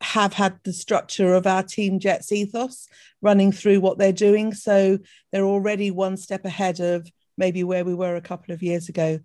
have 0.02 0.34
had 0.34 0.60
the 0.64 0.74
structure 0.74 1.34
of 1.34 1.46
our 1.46 1.64
Team 1.64 2.00
Jets 2.00 2.32
ethos 2.32 2.88
running 3.22 3.52
through 3.52 3.82
what 3.82 3.98
they're 3.98 4.14
doing. 4.14 4.54
So 4.54 5.00
they're 5.32 5.44
already 5.44 5.92
one 5.92 6.18
step 6.18 6.46
ahead 6.46 6.80
of 6.80 7.08
maybe 7.38 7.64
where 7.64 7.86
we 7.86 7.94
were 7.94 8.16
a 8.16 8.22
couple 8.22 8.54
of 8.54 8.64
years 8.64 8.90
ago. 8.90 9.20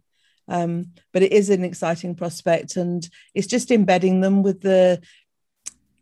Um, 0.49 0.93
but 1.13 1.23
it 1.23 1.33
is 1.33 1.49
an 1.49 1.65
exciting 1.65 2.15
prospect, 2.15 2.77
and 2.77 3.09
it's 3.35 3.47
just 3.47 3.71
embedding 3.71 4.21
them 4.21 4.43
with 4.43 4.61
the 4.61 5.01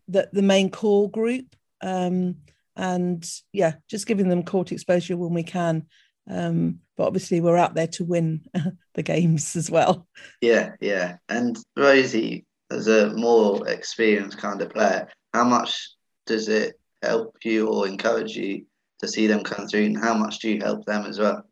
the, 0.09 0.29
the 0.33 0.43
main 0.43 0.69
core 0.69 1.09
group, 1.09 1.55
um, 1.81 2.39
and 2.77 3.25
yeah, 3.53 3.75
just 3.89 4.07
giving 4.07 4.29
them 4.29 4.43
court 4.43 4.73
exposure 4.73 5.17
when 5.17 5.33
we 5.33 5.45
can. 5.45 5.87
Um, 6.29 6.81
but 6.97 7.07
obviously, 7.07 7.41
we're 7.41 7.57
out 7.57 7.75
there 7.75 7.87
to 7.89 8.05
win 8.05 8.45
the 8.95 9.03
games 9.03 9.55
as 9.55 9.71
well. 9.71 10.09
Yeah, 10.41 10.73
yeah. 10.81 11.19
And 11.29 11.57
Rosie, 11.77 12.45
as 12.73 12.89
a 12.89 13.13
more 13.15 13.69
experienced 13.69 14.39
kind 14.39 14.61
of 14.63 14.71
player, 14.71 15.09
how 15.33 15.45
much 15.45 15.91
does 16.27 16.49
it 16.49 16.79
help 17.03 17.37
you 17.45 17.69
or 17.69 17.87
encourage 17.87 18.37
you 18.37 18.65
to 19.01 19.09
see 19.09 19.27
them 19.27 19.43
come 19.43 19.67
through, 19.67 19.85
and 19.85 19.99
how 19.99 20.15
much 20.15 20.39
do 20.39 20.51
you 20.51 20.61
help 20.61 20.85
them 20.85 21.05
as 21.07 21.19
well? 21.19 21.45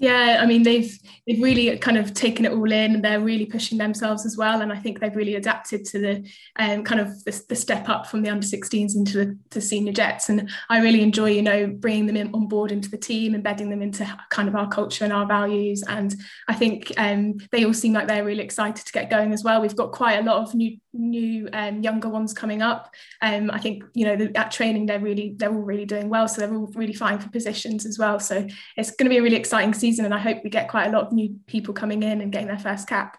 Yeah, 0.00 0.38
I 0.40 0.46
mean 0.46 0.62
they've 0.62 0.98
they've 1.26 1.42
really 1.42 1.76
kind 1.76 1.98
of 1.98 2.14
taken 2.14 2.46
it 2.46 2.52
all 2.52 2.72
in, 2.72 2.94
and 2.94 3.04
they're 3.04 3.20
really 3.20 3.44
pushing 3.44 3.76
themselves 3.76 4.24
as 4.24 4.34
well. 4.34 4.62
And 4.62 4.72
I 4.72 4.78
think 4.78 4.98
they've 4.98 5.14
really 5.14 5.34
adapted 5.34 5.84
to 5.86 5.98
the 5.98 6.30
um, 6.58 6.84
kind 6.84 7.02
of 7.02 7.22
the, 7.24 7.38
the, 7.50 7.54
step 7.54 7.86
up 7.86 8.06
from 8.06 8.22
the 8.22 8.30
under 8.30 8.46
16s 8.46 8.96
into 8.96 9.36
the, 9.50 9.60
senior 9.60 9.92
jets. 9.92 10.30
And 10.30 10.48
I 10.70 10.80
really 10.80 11.02
enjoy, 11.02 11.32
you 11.32 11.42
know, 11.42 11.66
bringing 11.66 12.06
them 12.06 12.16
in 12.16 12.32
on 12.32 12.48
board 12.48 12.72
into 12.72 12.90
the 12.90 12.96
team, 12.96 13.34
embedding 13.34 13.68
them 13.68 13.82
into 13.82 14.10
kind 14.30 14.48
of 14.48 14.56
our 14.56 14.68
culture 14.68 15.04
and 15.04 15.12
our 15.12 15.26
values. 15.26 15.84
And 15.86 16.14
I 16.48 16.54
think 16.54 16.90
um, 16.96 17.36
they 17.52 17.64
all 17.64 17.74
seem 17.74 17.92
like 17.92 18.08
they're 18.08 18.24
really 18.24 18.42
excited 18.42 18.86
to 18.86 18.92
get 18.92 19.10
going 19.10 19.34
as 19.34 19.44
well. 19.44 19.60
We've 19.60 19.76
got 19.76 19.92
quite 19.92 20.18
a 20.18 20.22
lot 20.22 20.42
of 20.42 20.54
new 20.54 20.78
new 20.92 21.48
um, 21.52 21.82
younger 21.82 22.08
ones 22.08 22.32
coming 22.32 22.62
up. 22.62 22.92
Um, 23.22 23.50
I 23.50 23.58
think 23.58 23.84
you 23.94 24.04
know 24.04 24.16
the, 24.16 24.36
at 24.36 24.50
training 24.50 24.86
they're 24.86 25.00
really 25.00 25.34
they're 25.36 25.52
all 25.52 25.60
really 25.60 25.84
doing 25.84 26.08
well, 26.08 26.28
so 26.28 26.40
they're 26.40 26.54
all 26.54 26.70
really 26.74 26.92
fine 26.92 27.18
for 27.18 27.28
positions 27.28 27.86
as 27.86 27.98
well. 27.98 28.18
So 28.18 28.46
it's 28.76 28.90
going 28.92 29.06
to 29.06 29.10
be 29.10 29.18
a 29.18 29.22
really 29.22 29.36
exciting 29.36 29.74
season 29.74 30.04
and 30.04 30.14
I 30.14 30.18
hope 30.18 30.38
we 30.42 30.50
get 30.50 30.68
quite 30.68 30.88
a 30.88 30.90
lot 30.90 31.06
of 31.06 31.12
new 31.12 31.36
people 31.46 31.74
coming 31.74 32.02
in 32.02 32.20
and 32.20 32.32
getting 32.32 32.48
their 32.48 32.58
first 32.58 32.88
cap. 32.88 33.16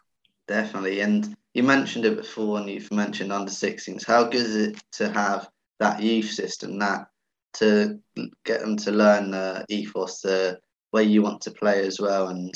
Definitely, 0.48 1.01
and 1.01 1.36
you 1.54 1.63
mentioned 1.63 2.06
it 2.06 2.18
before, 2.18 2.60
and 2.60 2.70
you've 2.70 2.92
mentioned 2.92 3.32
under 3.32 3.51
16s. 3.51 4.06
How 4.06 4.24
good 4.25 4.36
is 4.36 4.56
it 4.56 4.84
to 4.94 5.12
have 5.12 5.50
that 5.80 6.01
youth 6.01 6.32
system, 6.32 6.80
that 6.80 7.08
to 7.54 8.00
get 8.46 8.62
them 8.62 8.78
to 8.78 8.92
learn 8.92 9.32
the 9.32 9.66
ethos, 9.68 10.22
the 10.22 10.60
way 10.94 11.04
you 11.04 11.22
want 11.22 11.42
to 11.42 11.51
play 11.51 11.86
as 11.86 12.00
well, 12.00 12.30
and 12.30 12.54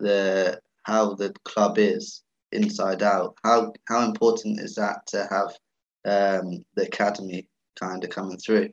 the 0.00 0.60
how 0.82 1.14
the 1.14 1.32
club 1.44 1.78
is 1.78 2.23
inside 2.54 3.02
out. 3.02 3.36
How 3.44 3.72
how 3.86 4.04
important 4.04 4.60
is 4.60 4.76
that 4.76 5.06
to 5.08 5.26
have 5.30 5.50
um, 6.04 6.64
the 6.74 6.86
academy 6.86 7.48
kind 7.78 8.02
of 8.04 8.10
coming 8.10 8.38
through? 8.38 8.70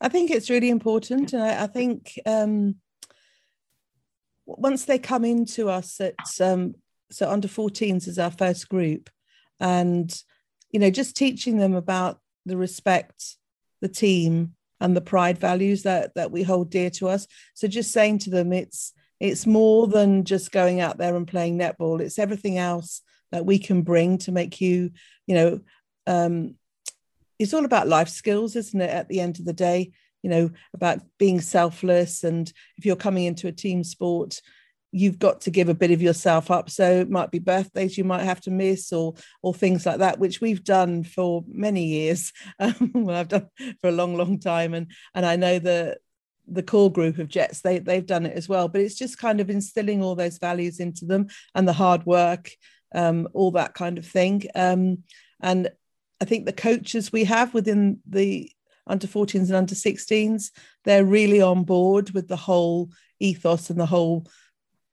I 0.00 0.08
think 0.08 0.30
it's 0.30 0.50
really 0.50 0.70
important, 0.70 1.32
and 1.32 1.42
I, 1.42 1.64
I 1.64 1.66
think 1.66 2.18
um, 2.26 2.76
once 4.44 4.84
they 4.84 4.98
come 4.98 5.24
into 5.24 5.68
us 5.68 6.00
at 6.00 6.14
um, 6.40 6.74
so 7.10 7.30
under 7.30 7.48
14s 7.48 8.08
is 8.08 8.18
our 8.18 8.30
first 8.30 8.68
group, 8.68 9.10
and 9.60 10.14
you 10.70 10.80
know, 10.80 10.90
just 10.90 11.16
teaching 11.16 11.58
them 11.58 11.74
about 11.74 12.20
the 12.44 12.56
respect, 12.56 13.36
the 13.80 13.88
team, 13.88 14.54
and 14.80 14.96
the 14.96 15.00
pride 15.00 15.38
values 15.38 15.82
that 15.84 16.14
that 16.14 16.30
we 16.30 16.42
hold 16.42 16.70
dear 16.70 16.90
to 16.90 17.08
us. 17.08 17.26
So 17.54 17.68
just 17.68 17.92
saying 17.92 18.18
to 18.20 18.30
them, 18.30 18.52
it's 18.52 18.92
it's 19.20 19.46
more 19.46 19.86
than 19.86 20.24
just 20.24 20.52
going 20.52 20.80
out 20.80 20.98
there 20.98 21.16
and 21.16 21.26
playing 21.26 21.58
netball. 21.58 22.00
It's 22.00 22.18
everything 22.18 22.58
else 22.58 23.02
that 23.32 23.46
we 23.46 23.58
can 23.58 23.82
bring 23.82 24.18
to 24.18 24.32
make 24.32 24.60
you, 24.60 24.90
you 25.26 25.34
know, 25.34 25.60
um, 26.06 26.54
it's 27.38 27.54
all 27.54 27.64
about 27.64 27.88
life 27.88 28.08
skills, 28.08 28.56
isn't 28.56 28.80
it? 28.80 28.90
At 28.90 29.08
the 29.08 29.20
end 29.20 29.38
of 29.38 29.44
the 29.44 29.52
day, 29.52 29.92
you 30.22 30.30
know, 30.30 30.50
about 30.74 31.00
being 31.18 31.40
selfless. 31.40 32.24
And 32.24 32.50
if 32.78 32.86
you're 32.86 32.96
coming 32.96 33.24
into 33.24 33.48
a 33.48 33.52
team 33.52 33.84
sport, 33.84 34.40
you've 34.92 35.18
got 35.18 35.42
to 35.42 35.50
give 35.50 35.68
a 35.68 35.74
bit 35.74 35.90
of 35.90 36.00
yourself 36.00 36.50
up. 36.50 36.70
So 36.70 37.00
it 37.00 37.10
might 37.10 37.30
be 37.30 37.38
birthdays 37.38 37.98
you 37.98 38.04
might 38.04 38.22
have 38.22 38.40
to 38.42 38.50
miss 38.50 38.92
or 38.92 39.14
or 39.42 39.52
things 39.52 39.84
like 39.84 39.98
that, 39.98 40.18
which 40.18 40.40
we've 40.40 40.64
done 40.64 41.04
for 41.04 41.44
many 41.46 41.84
years. 41.84 42.32
Um, 42.58 42.90
well, 42.94 43.16
I've 43.16 43.28
done 43.28 43.48
for 43.80 43.88
a 43.88 43.92
long, 43.92 44.16
long 44.16 44.38
time. 44.38 44.74
And 44.74 44.90
and 45.14 45.26
I 45.26 45.36
know 45.36 45.58
that 45.58 45.98
the 46.48 46.62
core 46.62 46.92
group 46.92 47.18
of 47.18 47.28
jets 47.28 47.60
they 47.60 47.78
they've 47.78 48.06
done 48.06 48.26
it 48.26 48.36
as 48.36 48.48
well. 48.48 48.68
But 48.68 48.80
it's 48.80 48.94
just 48.94 49.18
kind 49.18 49.40
of 49.40 49.50
instilling 49.50 50.02
all 50.02 50.14
those 50.14 50.38
values 50.38 50.80
into 50.80 51.04
them 51.04 51.26
and 51.54 51.66
the 51.66 51.72
hard 51.72 52.06
work 52.06 52.50
um, 52.94 53.28
all 53.32 53.50
that 53.52 53.74
kind 53.74 53.98
of 53.98 54.06
thing. 54.06 54.44
Um, 54.54 55.04
and 55.40 55.68
I 56.20 56.24
think 56.24 56.46
the 56.46 56.52
coaches 56.52 57.12
we 57.12 57.24
have 57.24 57.52
within 57.52 58.00
the 58.08 58.50
under 58.86 59.06
14s 59.06 59.46
and 59.46 59.54
under 59.54 59.74
16s, 59.74 60.50
they're 60.84 61.04
really 61.04 61.42
on 61.42 61.64
board 61.64 62.10
with 62.10 62.28
the 62.28 62.36
whole 62.36 62.90
ethos 63.18 63.70
and 63.70 63.80
the 63.80 63.86
whole 63.86 64.26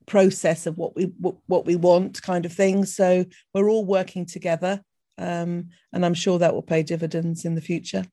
process 0.06 0.66
of 0.66 0.78
what 0.78 0.96
we 0.98 1.06
what 1.48 1.66
we 1.66 1.78
want 1.78 2.22
kind 2.22 2.46
of 2.46 2.52
thing. 2.52 2.84
So 2.86 3.26
we're 3.54 3.70
all 3.70 3.86
working 3.86 4.26
together 4.26 4.82
um, 5.18 5.70
and 5.92 6.06
i'm 6.06 6.14
sure 6.14 6.40
that 6.40 6.54
will 6.54 6.64
pay 6.64 6.84
dividends 6.84 7.46
in 7.46 7.56
the 7.56 7.62
future. 7.62 8.04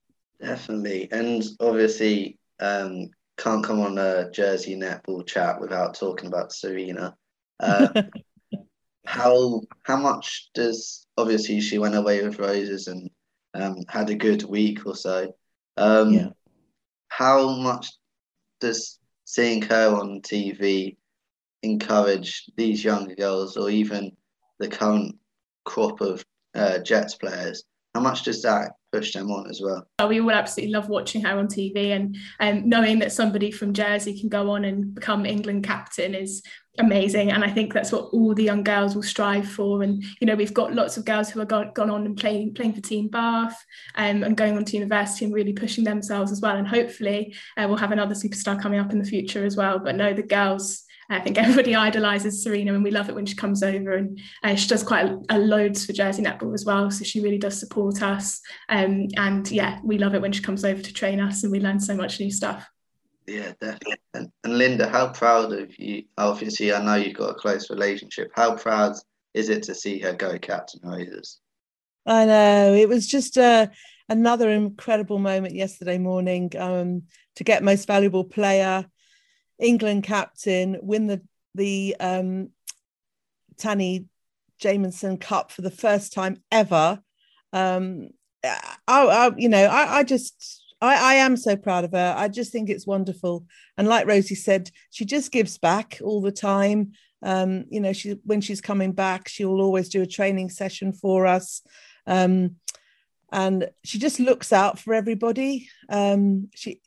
Definitely. 0.40 1.08
And 1.10 1.42
obviously 1.58 2.38
um, 2.60 3.10
can't 3.40 3.64
come 3.64 3.80
on 3.80 3.98
a 3.98 4.30
jersey 4.30 4.76
netball 4.76 5.26
chat 5.26 5.60
without 5.60 5.94
talking 5.94 6.26
about 6.26 6.52
serena 6.52 7.16
uh, 7.60 8.02
how 9.06 9.60
how 9.82 9.96
much 9.96 10.50
does 10.54 11.06
obviously 11.16 11.60
she 11.60 11.78
went 11.78 11.96
away 11.96 12.22
with 12.22 12.38
roses 12.38 12.86
and 12.86 13.10
um, 13.54 13.76
had 13.88 14.10
a 14.10 14.14
good 14.14 14.42
week 14.44 14.86
or 14.86 14.94
so. 14.94 15.34
Um, 15.76 16.12
yeah. 16.12 16.28
How 17.08 17.56
much 17.56 17.88
does 18.60 18.98
seeing 19.24 19.62
her 19.62 19.94
on 19.94 20.20
TV 20.20 20.96
encourage 21.62 22.44
these 22.56 22.84
younger 22.84 23.14
girls, 23.14 23.56
or 23.56 23.70
even 23.70 24.16
the 24.58 24.68
current 24.68 25.16
crop 25.64 26.00
of 26.00 26.24
uh, 26.54 26.78
Jets 26.78 27.16
players? 27.16 27.64
How 27.94 28.00
much 28.00 28.22
does 28.22 28.42
that 28.42 28.72
push 28.92 29.12
them 29.12 29.30
on 29.30 29.48
as 29.48 29.60
well? 29.62 29.86
We 30.08 30.20
all 30.20 30.30
absolutely 30.30 30.72
love 30.74 30.88
watching 30.88 31.22
her 31.22 31.38
on 31.38 31.46
TV, 31.46 31.94
and 31.94 32.16
um, 32.40 32.68
knowing 32.68 32.98
that 33.00 33.12
somebody 33.12 33.50
from 33.50 33.72
Jersey 33.72 34.18
can 34.18 34.28
go 34.28 34.50
on 34.50 34.64
and 34.64 34.94
become 34.94 35.26
England 35.26 35.64
captain 35.64 36.14
is 36.14 36.42
amazing. 36.78 37.30
And 37.30 37.44
i 37.44 37.50
think 37.50 37.72
that's 37.72 37.92
what 37.92 38.04
all 38.12 38.34
the 38.34 38.44
young 38.44 38.62
girls 38.62 38.94
will 38.94 39.02
strive 39.02 39.48
for. 39.48 39.82
And 39.82 40.02
you 40.20 40.26
know 40.26 40.34
we've 40.34 40.54
got 40.54 40.74
lots 40.74 40.96
of 40.96 41.04
girls 41.04 41.30
who 41.30 41.40
have 41.40 41.48
gone, 41.48 41.72
gone 41.74 41.90
on 41.90 42.06
and 42.06 42.16
playing 42.16 42.54
playing 42.54 42.74
for 42.74 42.80
team 42.80 43.08
bath 43.08 43.64
um, 43.96 44.22
and 44.22 44.36
going 44.36 44.56
on 44.56 44.64
to 44.64 44.76
university 44.76 45.24
and 45.24 45.34
really 45.34 45.52
pushing 45.52 45.84
themselves 45.84 46.32
as 46.32 46.40
well. 46.40 46.56
And 46.56 46.66
hopefully 46.66 47.34
uh, 47.56 47.66
we'll 47.68 47.76
have 47.76 47.92
another 47.92 48.14
superstar 48.14 48.60
coming 48.60 48.80
up 48.80 48.92
in 48.92 48.98
the 48.98 49.04
future 49.04 49.44
as 49.44 49.56
well. 49.56 49.78
But 49.78 49.96
no 49.96 50.12
the 50.12 50.22
girls 50.22 50.84
I 51.10 51.20
think 51.20 51.38
everybody 51.38 51.74
idolizes 51.74 52.42
Serena 52.42 52.72
and 52.72 52.84
we 52.84 52.92
love 52.92 53.08
it 53.08 53.14
when 53.14 53.26
she 53.26 53.34
comes 53.34 53.62
over 53.62 53.96
and 53.96 54.20
uh, 54.44 54.54
she 54.54 54.68
does 54.68 54.82
quite 54.82 55.06
a, 55.06 55.18
a, 55.30 55.38
loads 55.38 55.84
for 55.84 55.92
Jersey 55.92 56.22
Netball 56.22 56.54
as 56.54 56.64
well. 56.64 56.90
So 56.90 57.04
she 57.04 57.20
really 57.20 57.38
does 57.38 57.58
support 57.58 58.00
us. 58.00 58.40
Um, 58.68 59.08
and 59.16 59.50
yeah, 59.50 59.80
we 59.82 59.98
love 59.98 60.14
it 60.14 60.22
when 60.22 60.32
she 60.32 60.42
comes 60.42 60.64
over 60.64 60.80
to 60.80 60.92
train 60.92 61.20
us 61.20 61.42
and 61.42 61.50
we 61.50 61.58
learn 61.58 61.80
so 61.80 61.96
much 61.96 62.20
new 62.20 62.30
stuff. 62.30 62.68
Yeah, 63.26 63.52
definitely. 63.60 63.96
And, 64.14 64.30
and 64.44 64.58
Linda, 64.58 64.88
how 64.88 65.08
proud 65.08 65.52
of 65.52 65.76
you? 65.78 66.04
Obviously, 66.16 66.72
I 66.72 66.82
know 66.82 66.94
you've 66.94 67.16
got 67.16 67.30
a 67.30 67.34
close 67.34 67.70
relationship. 67.70 68.30
How 68.34 68.54
proud 68.56 68.94
is 69.34 69.48
it 69.48 69.64
to 69.64 69.74
see 69.74 69.98
her 70.00 70.12
go 70.12 70.38
captain 70.38 70.80
Raiders? 70.82 71.40
I 72.06 72.24
know 72.24 72.74
it 72.74 72.88
was 72.88 73.06
just 73.06 73.36
uh, 73.36 73.66
another 74.08 74.50
incredible 74.50 75.18
moment 75.18 75.54
yesterday 75.54 75.98
morning 75.98 76.52
um, 76.58 77.02
to 77.36 77.44
get 77.44 77.62
most 77.62 77.86
valuable 77.86 78.24
player, 78.24 78.86
England 79.60 80.04
captain, 80.04 80.78
win 80.82 81.06
the 81.06 81.22
the 81.54 81.96
um, 82.00 82.50
Taini 83.56 84.06
Jamison 84.58 85.18
Cup 85.18 85.50
for 85.50 85.62
the 85.62 85.70
first 85.70 86.12
time 86.12 86.42
ever. 86.50 87.00
Um, 87.52 88.10
I, 88.44 88.58
I, 88.88 89.30
you 89.36 89.48
know, 89.48 89.64
I, 89.64 89.98
I 89.98 90.02
just 90.04 90.62
I, 90.80 91.12
I 91.12 91.14
am 91.14 91.36
so 91.36 91.56
proud 91.56 91.84
of 91.84 91.92
her. 91.92 92.14
I 92.16 92.28
just 92.28 92.52
think 92.52 92.70
it's 92.70 92.86
wonderful. 92.86 93.46
And 93.76 93.88
like 93.88 94.06
Rosie 94.06 94.34
said, 94.34 94.70
she 94.90 95.04
just 95.04 95.32
gives 95.32 95.58
back 95.58 95.98
all 96.02 96.20
the 96.20 96.32
time. 96.32 96.92
Um, 97.22 97.66
you 97.68 97.80
know, 97.80 97.92
she 97.92 98.18
when 98.24 98.40
she's 98.40 98.60
coming 98.60 98.92
back, 98.92 99.28
she 99.28 99.44
will 99.44 99.60
always 99.60 99.88
do 99.88 100.02
a 100.02 100.06
training 100.06 100.50
session 100.50 100.92
for 100.92 101.26
us. 101.26 101.62
Um, 102.06 102.56
and 103.32 103.70
she 103.84 103.98
just 103.98 104.18
looks 104.18 104.52
out 104.52 104.78
for 104.78 104.94
everybody. 104.94 105.68
Um, 105.88 106.48
she 106.54 106.80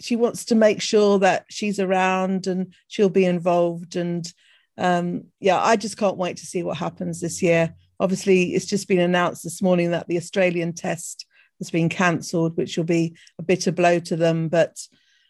she 0.00 0.16
wants 0.16 0.46
to 0.46 0.54
make 0.54 0.80
sure 0.80 1.18
that 1.18 1.46
she's 1.48 1.80
around 1.80 2.46
and 2.46 2.74
she'll 2.88 3.08
be 3.08 3.24
involved. 3.24 3.96
And 3.96 4.30
um, 4.76 5.24
yeah, 5.40 5.62
I 5.62 5.76
just 5.76 5.96
can't 5.96 6.18
wait 6.18 6.36
to 6.38 6.46
see 6.46 6.62
what 6.62 6.76
happens 6.76 7.20
this 7.20 7.42
year. 7.42 7.74
Obviously, 7.98 8.54
it's 8.54 8.66
just 8.66 8.88
been 8.88 9.00
announced 9.00 9.42
this 9.42 9.62
morning 9.62 9.92
that 9.92 10.06
the 10.06 10.18
Australian 10.18 10.74
test 10.74 11.26
has 11.58 11.70
been 11.70 11.88
cancelled, 11.88 12.56
which 12.56 12.76
will 12.76 12.84
be 12.84 13.16
a 13.38 13.42
bitter 13.42 13.72
blow 13.72 13.98
to 14.00 14.16
them. 14.16 14.48
But 14.48 14.76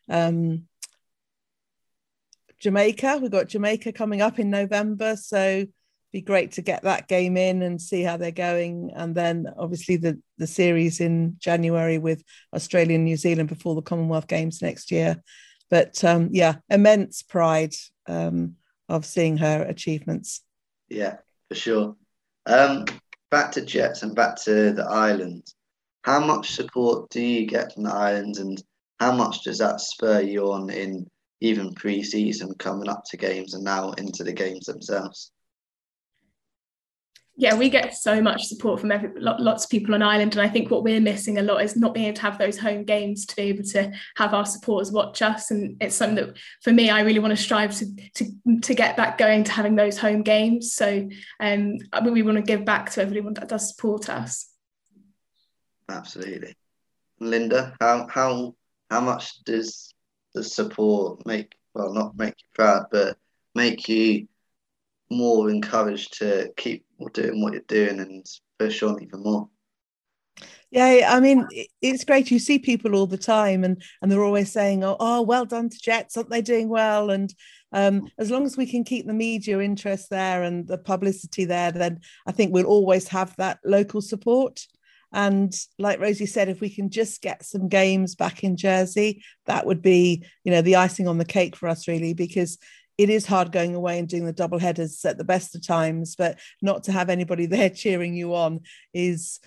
um, 0.08 0.64
Jamaica, 2.58 3.18
we've 3.22 3.30
got 3.30 3.48
Jamaica 3.48 3.92
coming 3.92 4.22
up 4.22 4.38
in 4.38 4.50
November, 4.50 5.14
so 5.16 5.66
be 6.12 6.20
great 6.20 6.52
to 6.52 6.62
get 6.62 6.82
that 6.82 7.08
game 7.08 7.36
in 7.36 7.62
and 7.62 7.80
see 7.80 8.02
how 8.02 8.16
they're 8.16 8.30
going. 8.30 8.90
And 8.94 9.14
then 9.14 9.46
obviously 9.58 9.96
the 9.96 10.20
the 10.38 10.46
series 10.46 11.00
in 11.00 11.36
January 11.38 11.98
with 11.98 12.22
Australia 12.54 12.94
and 12.94 13.04
New 13.04 13.16
Zealand 13.16 13.48
before 13.48 13.74
the 13.74 13.82
Commonwealth 13.82 14.26
Games 14.26 14.62
next 14.62 14.90
year. 14.90 15.22
But 15.70 16.02
um, 16.04 16.28
yeah, 16.32 16.56
immense 16.70 17.22
pride 17.22 17.74
um, 18.06 18.54
of 18.88 19.04
seeing 19.04 19.36
her 19.38 19.62
achievements. 19.62 20.42
Yeah, 20.88 21.16
for 21.48 21.56
sure. 21.56 21.96
Um, 22.46 22.84
back 23.30 23.52
to 23.52 23.64
Jets 23.64 24.02
and 24.02 24.14
back 24.14 24.36
to 24.44 24.72
the 24.72 24.84
islands 24.84 25.56
how 26.06 26.20
much 26.20 26.52
support 26.52 27.10
do 27.10 27.20
you 27.20 27.46
get 27.46 27.74
from 27.74 27.82
the 27.82 27.92
islands 27.92 28.38
and 28.38 28.62
how 29.00 29.10
much 29.10 29.42
does 29.42 29.58
that 29.58 29.80
spur 29.80 30.20
you 30.20 30.52
on 30.52 30.70
in 30.70 31.04
even 31.40 31.74
pre-season 31.74 32.54
coming 32.60 32.88
up 32.88 33.02
to 33.04 33.16
games 33.16 33.54
and 33.54 33.64
now 33.64 33.90
into 33.92 34.22
the 34.22 34.32
games 34.32 34.66
themselves 34.66 35.32
yeah, 37.38 37.54
we 37.54 37.68
get 37.68 37.94
so 37.94 38.22
much 38.22 38.44
support 38.44 38.80
from 38.80 38.90
every, 38.90 39.10
lots 39.20 39.64
of 39.64 39.70
people 39.70 39.94
on 39.94 40.02
island, 40.02 40.34
and 40.34 40.40
I 40.40 40.48
think 40.48 40.70
what 40.70 40.82
we're 40.82 41.00
missing 41.00 41.36
a 41.36 41.42
lot 41.42 41.62
is 41.62 41.76
not 41.76 41.92
being 41.92 42.06
able 42.06 42.16
to 42.16 42.22
have 42.22 42.38
those 42.38 42.58
home 42.58 42.84
games 42.84 43.26
to 43.26 43.36
be 43.36 43.42
able 43.42 43.64
to 43.64 43.92
have 44.16 44.32
our 44.32 44.46
supporters 44.46 44.90
watch 44.90 45.20
us, 45.20 45.50
and 45.50 45.76
it's 45.82 45.94
something 45.94 46.16
that 46.16 46.36
for 46.62 46.72
me 46.72 46.88
I 46.88 47.02
really 47.02 47.18
want 47.18 47.36
to 47.36 47.42
strive 47.42 47.76
to 47.76 47.86
to 48.14 48.60
to 48.62 48.74
get 48.74 48.96
that 48.96 49.18
going 49.18 49.44
to 49.44 49.52
having 49.52 49.76
those 49.76 49.98
home 49.98 50.22
games. 50.22 50.72
So 50.72 51.08
um, 51.38 51.78
we 52.04 52.22
want 52.22 52.38
to 52.38 52.42
give 52.42 52.64
back 52.64 52.90
to 52.92 53.02
everyone 53.02 53.34
that 53.34 53.48
does 53.48 53.68
support 53.68 54.08
us. 54.08 54.48
Absolutely. 55.90 56.54
Linda, 57.20 57.76
how 57.80 58.08
how 58.08 58.54
how 58.90 59.00
much 59.00 59.44
does 59.44 59.92
the 60.34 60.42
support 60.42 61.26
make 61.26 61.54
well 61.74 61.92
not 61.92 62.16
make 62.16 62.34
you 62.40 62.48
proud, 62.54 62.86
but 62.90 63.18
make 63.54 63.90
you 63.90 64.26
more 65.10 65.50
encouraged 65.50 66.18
to 66.18 66.50
keep 66.56 66.84
doing 67.12 67.42
what 67.42 67.52
you're 67.52 67.62
doing 67.68 68.00
and 68.00 68.26
push 68.58 68.82
on 68.82 69.02
even 69.02 69.22
more? 69.22 69.48
Yeah, 70.70 71.08
I 71.08 71.20
mean, 71.20 71.46
it's 71.80 72.04
great. 72.04 72.30
You 72.30 72.38
see 72.38 72.58
people 72.58 72.96
all 72.96 73.06
the 73.06 73.16
time, 73.16 73.62
and 73.62 73.80
and 74.02 74.10
they're 74.10 74.24
always 74.24 74.50
saying, 74.50 74.82
"Oh, 74.82 74.96
oh 74.98 75.22
well 75.22 75.44
done 75.44 75.70
to 75.70 75.78
Jets. 75.78 76.16
Aren't 76.16 76.30
they 76.30 76.42
doing 76.42 76.68
well?" 76.68 77.10
And 77.10 77.32
um, 77.72 78.08
as 78.18 78.30
long 78.30 78.44
as 78.44 78.56
we 78.56 78.66
can 78.66 78.84
keep 78.84 79.06
the 79.06 79.12
media 79.12 79.60
interest 79.60 80.10
there 80.10 80.42
and 80.42 80.66
the 80.66 80.78
publicity 80.78 81.44
there, 81.44 81.70
then 81.70 82.00
I 82.26 82.32
think 82.32 82.52
we'll 82.52 82.66
always 82.66 83.08
have 83.08 83.34
that 83.36 83.60
local 83.64 84.00
support. 84.00 84.66
And 85.12 85.54
like 85.78 86.00
Rosie 86.00 86.26
said, 86.26 86.48
if 86.48 86.60
we 86.60 86.68
can 86.68 86.90
just 86.90 87.22
get 87.22 87.44
some 87.44 87.68
games 87.68 88.14
back 88.14 88.42
in 88.42 88.56
Jersey, 88.56 89.22
that 89.46 89.64
would 89.64 89.80
be, 89.80 90.24
you 90.44 90.50
know, 90.52 90.62
the 90.62 90.76
icing 90.76 91.06
on 91.06 91.18
the 91.18 91.24
cake 91.24 91.54
for 91.54 91.68
us, 91.68 91.86
really, 91.86 92.12
because 92.12 92.58
it 92.98 93.10
is 93.10 93.26
hard 93.26 93.52
going 93.52 93.74
away 93.74 93.98
and 93.98 94.08
doing 94.08 94.24
the 94.24 94.32
double 94.32 94.58
headers 94.58 95.04
at 95.04 95.18
the 95.18 95.24
best 95.24 95.54
of 95.54 95.66
times, 95.66 96.16
but 96.16 96.38
not 96.62 96.84
to 96.84 96.92
have 96.92 97.10
anybody 97.10 97.46
there 97.46 97.70
cheering 97.70 98.14
you 98.14 98.34
on 98.34 98.60
is 98.94 99.40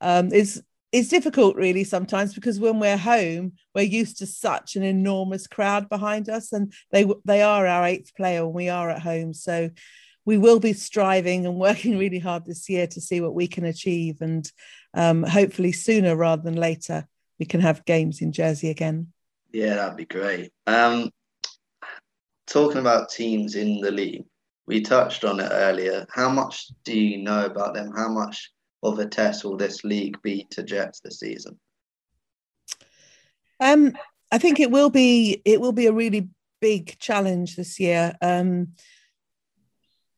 um, 0.00 0.32
is 0.32 0.62
is 0.90 1.10
difficult 1.10 1.54
really 1.56 1.84
sometimes 1.84 2.32
because 2.32 2.58
when 2.58 2.80
we're 2.80 2.96
home 2.96 3.52
we're 3.74 3.82
used 3.82 4.16
to 4.16 4.26
such 4.26 4.74
an 4.74 4.82
enormous 4.82 5.46
crowd 5.46 5.86
behind 5.90 6.30
us 6.30 6.50
and 6.50 6.72
they 6.92 7.04
they 7.26 7.42
are 7.42 7.66
our 7.66 7.84
eighth 7.84 8.14
player 8.16 8.42
and 8.42 8.54
we 8.54 8.70
are 8.70 8.88
at 8.88 9.02
home 9.02 9.34
so 9.34 9.68
we 10.28 10.36
will 10.36 10.60
be 10.60 10.74
striving 10.74 11.46
and 11.46 11.56
working 11.58 11.96
really 11.96 12.18
hard 12.18 12.44
this 12.44 12.68
year 12.68 12.86
to 12.86 13.00
see 13.00 13.22
what 13.22 13.34
we 13.34 13.48
can 13.48 13.64
achieve, 13.64 14.20
and 14.20 14.52
um, 14.92 15.22
hopefully 15.22 15.72
sooner 15.72 16.14
rather 16.14 16.42
than 16.42 16.54
later 16.54 17.08
we 17.38 17.46
can 17.46 17.60
have 17.60 17.86
games 17.86 18.20
in 18.20 18.30
Jersey 18.30 18.68
again. 18.68 19.10
Yeah, 19.52 19.76
that'd 19.76 19.96
be 19.96 20.04
great. 20.04 20.52
Um, 20.66 21.10
talking 22.48 22.78
about 22.78 23.10
teams 23.10 23.54
in 23.54 23.80
the 23.80 23.90
league, 23.90 24.24
we 24.66 24.80
touched 24.80 25.24
on 25.24 25.40
it 25.40 25.48
earlier. 25.50 26.06
How 26.10 26.28
much 26.28 26.70
do 26.84 26.98
you 26.98 27.18
know 27.18 27.46
about 27.46 27.74
them? 27.74 27.92
How 27.94 28.08
much 28.08 28.50
of 28.82 28.98
a 28.98 29.06
test 29.06 29.44
will 29.44 29.56
this 29.56 29.84
league 29.84 30.20
be 30.22 30.46
to 30.50 30.62
Jets 30.62 31.00
this 31.00 31.20
season? 31.20 31.58
Um, 33.60 33.92
I 34.30 34.38
think 34.38 34.60
it 34.60 34.70
will 34.70 34.90
be 34.90 35.42
it 35.44 35.60
will 35.60 35.72
be 35.72 35.86
a 35.86 35.92
really 35.92 36.28
big 36.60 36.98
challenge 36.98 37.56
this 37.56 37.80
year. 37.80 38.16
Um, 38.20 38.74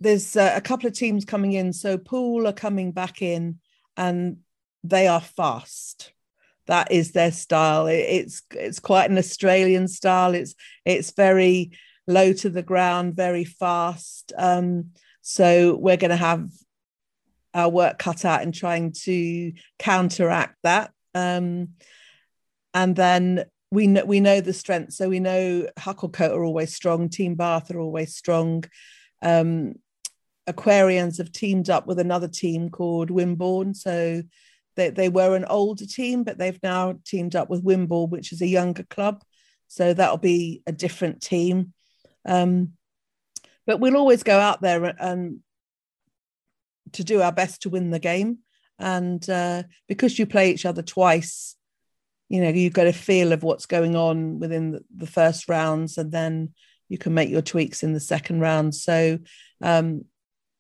there's 0.01 0.37
uh, 0.37 0.53
a 0.55 0.61
couple 0.61 0.87
of 0.87 0.95
teams 0.95 1.25
coming 1.25 1.53
in, 1.53 1.73
so 1.73 1.99
Poole 1.99 2.47
are 2.47 2.53
coming 2.53 2.93
back 2.93 3.23
in, 3.23 3.61
and 3.97 4.39
they 4.83 5.07
are 5.07 5.21
fast. 5.21 6.13
That 6.67 6.91
is 6.91 7.13
their 7.13 7.33
style. 7.33 7.87
It, 7.87 7.99
it's 7.99 8.43
it's 8.53 8.81
quite 8.81 9.11
an 9.11 9.19
Australian 9.19 9.89
style. 9.89 10.35
It's 10.35 10.55
it's 10.85 11.13
very 11.13 11.73
low 12.11 12.33
to 12.33 12.51
the 12.51 12.63
ground, 12.63 13.15
very 13.15 13.45
fast. 13.45 14.33
Um, 14.37 14.91
so 15.23 15.77
we're 15.77 15.97
going 15.97 16.11
to 16.11 16.17
have 16.17 16.49
our 17.55 17.69
work 17.69 17.99
cut 17.99 18.25
out 18.25 18.43
in 18.43 18.53
trying 18.53 18.93
to 19.05 19.53
counteract 19.79 20.57
that. 20.63 20.93
Um, 21.15 21.71
and 22.75 22.95
then 22.95 23.45
we 23.71 23.87
know 23.87 24.05
we 24.05 24.21
know 24.21 24.41
the 24.41 24.53
strengths. 24.53 24.97
So 24.97 25.09
we 25.09 25.21
know 25.21 25.69
Hucclecote 25.79 26.33
are 26.33 26.45
always 26.45 26.75
strong. 26.75 27.09
Team 27.09 27.35
Bath 27.35 27.71
are 27.71 27.81
always 27.81 28.15
strong. 28.17 28.65
Um, 29.23 29.75
Aquarians 30.49 31.19
have 31.19 31.33
teamed 31.33 31.71
up 31.71 31.87
with 31.87 31.99
another 31.99 32.29
team 32.29 32.71
called 32.71 33.11
Wimborne. 33.11 33.77
So 33.77 34.23
they, 34.77 34.91
they 34.91 35.09
were 35.09 35.37
an 35.37 35.45
older 35.45 35.87
team, 35.87 36.25
but 36.25 36.39
they've 36.39 36.59
now 36.63 36.99
teamed 37.05 37.37
up 37.37 37.51
with 37.51 37.65
Wimborne, 37.65 38.11
which 38.11 38.33
is 38.33 38.41
a 38.41 38.47
younger 38.47 38.85
club. 38.85 39.23
So 39.69 39.95
that'll 39.95 40.19
be 40.19 40.63
a 40.67 40.73
different 40.73 41.21
team. 41.21 41.73
Um, 42.27 42.73
but 43.67 43.79
we'll 43.79 43.97
always 43.97 44.23
go 44.23 44.39
out 44.39 44.61
there 44.61 44.85
and 44.85 45.41
to 46.93 47.05
do 47.05 47.23
our 47.23 47.33
best 47.33 47.63
to 47.63 47.71
win 47.71 47.91
the 47.91 47.99
game. 47.99 48.39
And 48.79 49.29
uh, 49.29 49.65
because 49.89 50.19
you 50.19 50.27
play 50.27 50.51
each 50.51 50.67
other 50.67 50.83
twice, 50.83 51.57
you 52.29 52.41
know 52.41 52.49
you've 52.49 52.73
got 52.73 52.87
a 52.87 52.93
feel 52.93 53.33
of 53.33 53.43
what's 53.43 53.67
going 53.67 53.97
on 53.97 54.39
within 54.39 54.71
the, 54.71 54.85
the 54.97 55.07
first 55.07 55.49
rounds 55.49 55.99
and 55.99 56.13
then 56.13 56.55
you 56.89 56.97
can 56.97 57.13
make 57.13 57.29
your 57.29 57.43
tweaks 57.43 57.83
in 57.83 57.93
the 57.93 58.01
second 58.01 58.41
round. 58.41 58.75
So 58.75 59.19
um, 59.63 60.05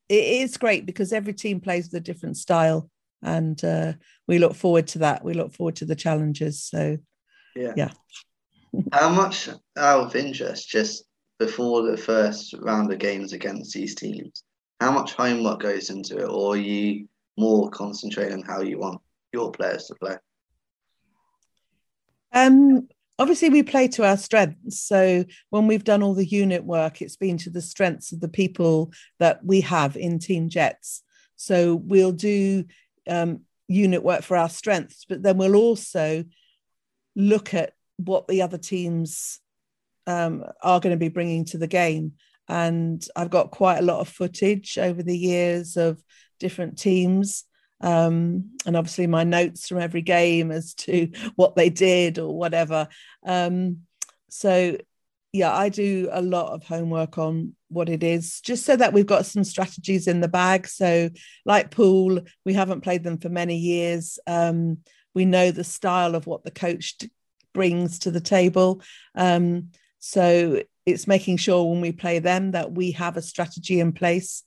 it 0.09 0.43
is 0.43 0.57
great 0.57 0.87
because 0.87 1.13
every 1.13 1.33
team 1.33 1.61
plays 1.61 1.87
with 1.87 1.95
a 1.95 2.05
different 2.05 2.37
style 2.37 2.91
and 3.23 3.63
uh, 3.65 3.95
we 4.27 4.39
look 4.39 4.55
forward 4.55 4.87
to 4.89 5.01
that. 5.01 5.25
We 5.25 5.35
look 5.35 5.53
forward 5.53 5.77
to 5.77 5.85
the 5.85 5.97
challenges. 5.97 6.63
So 6.63 6.99
yeah. 7.57 7.73
yeah. 7.77 7.91
How 8.93 9.09
much 9.09 9.49
out 9.77 10.05
of 10.05 10.17
interest 10.17 10.69
just 10.69 11.05
before 11.41 11.83
the 11.83 11.97
first 11.97 12.55
round 12.61 12.93
of 12.93 13.01
games 13.01 13.33
against 13.33 13.75
these 13.75 13.97
teams 13.97 14.45
how 14.81 14.93
much 14.93 15.15
homework 15.15 15.61
goes 15.61 15.91
into 15.91 16.19
it 16.19 16.29
or 16.29 16.57
you 16.57 17.09
more 17.37 17.69
concentrating 17.71 18.35
on 18.35 18.43
how 18.43 18.61
you 18.61 18.79
want 18.79 19.01
your 19.33 19.51
players 19.51 19.87
to 19.87 19.95
play 19.97 20.17
um, 22.33 22.89
obviously, 23.19 23.51
we 23.51 23.63
play 23.63 23.89
to 23.89 24.05
our 24.05 24.17
strengths. 24.17 24.81
So 24.81 25.25
when 25.51 25.67
we've 25.67 25.85
done 25.85 26.03
all 26.03 26.15
the 26.15 26.27
unit 26.27 26.65
work, 26.65 27.03
it's 27.03 27.17
been 27.17 27.39
to 27.39 27.51
the 27.51 27.63
strengths 27.63 28.13
of 28.13 28.21
the 28.21 28.29
people 28.29 28.93
that 29.19 29.45
we 29.45 29.61
have 29.63 29.97
in 29.97 30.19
Team 30.19 30.49
Jets. 30.49 31.03
So 31.37 31.75
we'll 31.75 32.13
do 32.13 32.65
um, 33.09 33.41
unit 33.69 34.03
work 34.03 34.23
for 34.23 34.37
our 34.37 34.49
strengths, 34.49 35.05
but 35.09 35.23
then 35.23 35.39
we'll 35.39 35.57
also 35.57 36.25
look 37.17 37.55
at 37.55 37.73
what 37.97 38.29
the 38.29 38.43
other 38.43 38.59
teams 38.59 39.41
um, 40.07 40.45
are 40.63 40.81
going 40.81 40.95
to 40.95 40.99
be 40.99 41.09
bringing 41.09 41.45
to 41.47 41.59
the 41.59 41.67
game. 41.67 42.13
And 42.49 43.05
I've 43.15 43.31
got 43.31 43.53
quite 43.53 43.79
a 43.79 43.85
lot 43.85 44.01
of 44.01 44.09
footage 44.09 44.77
over 44.79 45.03
the 45.03 45.17
years 45.17 45.77
of 45.77 46.03
different 46.39 46.79
teams 46.79 47.45
um, 47.81 48.51
and 48.67 48.77
obviously 48.77 49.07
my 49.07 49.25
notes 49.25 49.69
from 49.69 49.79
every 49.79 50.03
game 50.03 50.51
as 50.51 50.75
to 50.75 51.11
what 51.37 51.57
they 51.57 51.71
did 51.71 52.19
or 52.19 52.37
whatever. 52.37 52.89
Um, 53.25 53.81
so 54.29 54.77
yeah, 55.33 55.55
I 55.55 55.69
do 55.69 56.09
a 56.11 56.21
lot 56.21 56.53
of 56.53 56.65
homework 56.65 57.17
on 57.17 57.55
what 57.69 57.89
it 57.89 58.03
is, 58.03 58.41
just 58.41 58.67
so 58.67 58.75
that 58.77 58.93
we've 58.93 59.07
got 59.07 59.27
some 59.27 59.45
strategies 59.45 60.09
in 60.09 60.21
the 60.21 60.29
bag. 60.29 60.67
So, 60.67 61.09
like 61.45 61.71
Poole, 61.71 62.21
we 62.45 62.53
haven't 62.53 62.81
played 62.81 63.05
them 63.05 63.17
for 63.19 63.29
many 63.29 63.57
years. 63.57 64.19
Um, 64.27 64.79
we 65.15 65.25
know 65.25 65.53
the 65.53 65.63
style 65.63 66.17
of 66.17 66.27
what 66.27 66.43
the 66.43 66.51
coach 66.51 66.97
brings 67.55 68.01
to 68.01 68.11
the 68.11 68.21
table. 68.21 68.83
Um, 69.15 69.71
so, 70.01 70.63
it's 70.87 71.07
making 71.07 71.37
sure 71.37 71.71
when 71.71 71.81
we 71.81 71.93
play 71.93 72.19
them 72.19 72.53
that 72.53 72.73
we 72.73 72.93
have 72.93 73.17
a 73.17 73.23
strategy 73.23 73.81
in 73.81 73.93
place 73.93 74.43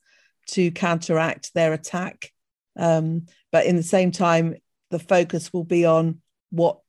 to 0.48 0.70
counteract 0.70 1.54
their 1.54 1.72
attack. 1.72 2.30
Um, 2.76 3.26
but 3.52 3.66
in 3.66 3.76
the 3.76 3.82
same 3.82 4.10
time, 4.10 4.56
the 4.90 4.98
focus 4.98 5.52
will 5.52 5.64
be 5.64 5.86
on 5.86 6.20
what 6.50 6.80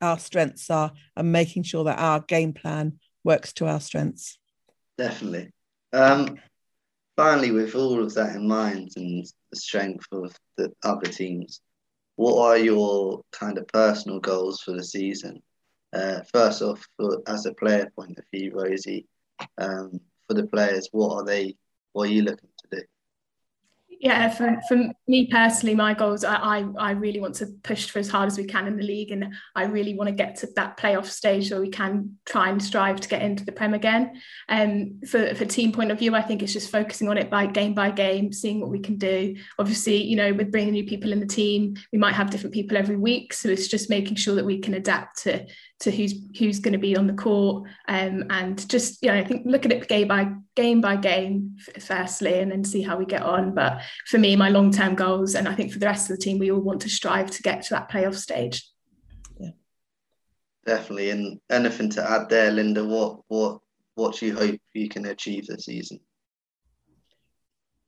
our 0.00 0.18
strengths 0.18 0.70
are 0.70 0.92
and 1.16 1.32
making 1.32 1.62
sure 1.62 1.84
that 1.84 1.98
our 1.98 2.20
game 2.20 2.52
plan 2.52 2.98
works 3.24 3.52
to 3.54 3.66
our 3.66 3.80
strengths. 3.80 4.38
Definitely. 4.96 5.50
Um, 5.92 6.38
finally, 7.16 7.50
with 7.50 7.74
all 7.74 8.02
of 8.02 8.14
that 8.14 8.36
in 8.36 8.46
mind 8.46 8.90
and 8.96 9.26
the 9.50 9.56
strength 9.56 10.06
of 10.12 10.34
the 10.56 10.72
other 10.82 11.10
teams, 11.10 11.60
what 12.16 12.46
are 12.46 12.58
your 12.58 13.22
kind 13.32 13.58
of 13.58 13.66
personal 13.68 14.20
goals 14.20 14.60
for 14.60 14.72
the 14.72 14.84
season? 14.84 15.42
Uh, 15.92 16.20
first 16.32 16.62
off, 16.62 16.86
for, 16.96 17.22
as 17.26 17.46
a 17.46 17.54
player 17.54 17.90
point 17.96 18.18
of 18.18 18.24
view, 18.32 18.52
Rosie, 18.54 19.06
um, 19.58 20.00
for 20.26 20.34
the 20.34 20.46
players, 20.46 20.88
what 20.92 21.14
are 21.14 21.24
they? 21.24 21.56
What 21.92 22.08
are 22.08 22.12
you 22.12 22.22
looking 22.22 22.48
to 22.58 22.76
do? 22.76 22.82
yeah, 24.00 24.30
for, 24.30 24.58
for 24.66 24.92
me 25.06 25.26
personally, 25.26 25.74
my 25.74 25.92
goals, 25.92 26.24
I, 26.24 26.34
I, 26.34 26.64
I 26.78 26.90
really 26.92 27.20
want 27.20 27.34
to 27.36 27.46
push 27.62 27.90
for 27.90 27.98
as 27.98 28.08
hard 28.08 28.28
as 28.28 28.38
we 28.38 28.44
can 28.44 28.66
in 28.66 28.78
the 28.78 28.82
league. 28.82 29.10
And 29.10 29.34
I 29.54 29.64
really 29.64 29.94
want 29.94 30.08
to 30.08 30.14
get 30.14 30.36
to 30.36 30.48
that 30.56 30.78
playoff 30.78 31.04
stage 31.04 31.50
so 31.50 31.60
we 31.60 31.68
can 31.68 32.16
try 32.24 32.48
and 32.48 32.62
strive 32.64 32.98
to 33.02 33.08
get 33.10 33.20
into 33.20 33.44
the 33.44 33.52
Prem 33.52 33.74
again. 33.74 34.18
Um, 34.48 35.00
for, 35.06 35.34
for 35.34 35.44
team 35.44 35.70
point 35.70 35.90
of 35.90 35.98
view, 35.98 36.14
I 36.14 36.22
think 36.22 36.42
it's 36.42 36.54
just 36.54 36.72
focusing 36.72 37.10
on 37.10 37.18
it 37.18 37.28
by 37.28 37.44
game 37.44 37.74
by 37.74 37.90
game, 37.90 38.32
seeing 38.32 38.60
what 38.60 38.70
we 38.70 38.80
can 38.80 38.96
do. 38.96 39.36
Obviously, 39.58 40.02
you 40.02 40.16
know, 40.16 40.32
with 40.32 40.50
bringing 40.50 40.72
new 40.72 40.86
people 40.86 41.12
in 41.12 41.20
the 41.20 41.26
team, 41.26 41.76
we 41.92 41.98
might 41.98 42.14
have 42.14 42.30
different 42.30 42.54
people 42.54 42.78
every 42.78 42.96
week. 42.96 43.34
So 43.34 43.50
it's 43.50 43.68
just 43.68 43.90
making 43.90 44.16
sure 44.16 44.34
that 44.36 44.46
we 44.46 44.60
can 44.60 44.72
adapt 44.72 45.24
to 45.24 45.46
to 45.80 45.90
who's 45.90 46.14
who's 46.38 46.60
going 46.60 46.72
to 46.72 46.78
be 46.78 46.96
on 46.96 47.06
the 47.06 47.14
court 47.14 47.68
um, 47.88 48.24
and 48.30 48.68
just 48.68 49.02
you 49.02 49.10
know 49.10 49.16
I 49.16 49.24
think 49.24 49.46
look 49.46 49.64
at 49.64 49.72
it 49.72 49.88
game 49.88 50.08
by 50.08 50.30
game 50.54 50.80
by 50.80 50.96
game 50.96 51.56
firstly 51.80 52.38
and 52.38 52.52
then 52.52 52.64
see 52.64 52.82
how 52.82 52.96
we 52.96 53.06
get 53.06 53.22
on. 53.22 53.54
But 53.54 53.80
for 54.06 54.18
me 54.18 54.36
my 54.36 54.50
long 54.50 54.70
term 54.70 54.94
goals 54.94 55.34
and 55.34 55.48
I 55.48 55.54
think 55.54 55.72
for 55.72 55.78
the 55.78 55.86
rest 55.86 56.10
of 56.10 56.16
the 56.16 56.22
team 56.22 56.38
we 56.38 56.50
all 56.50 56.60
want 56.60 56.82
to 56.82 56.88
strive 56.88 57.30
to 57.32 57.42
get 57.42 57.62
to 57.64 57.74
that 57.74 57.90
playoff 57.90 58.16
stage. 58.16 58.68
Yeah. 59.38 59.50
Definitely. 60.66 61.10
And 61.10 61.40
anything 61.50 61.90
to 61.90 62.08
add 62.08 62.28
there 62.28 62.50
Linda? 62.50 62.84
What 62.84 63.20
what 63.28 63.60
what 63.94 64.16
do 64.16 64.26
you 64.26 64.36
hope 64.36 64.60
you 64.74 64.88
can 64.88 65.06
achieve 65.06 65.46
this 65.46 65.64
season? 65.64 65.98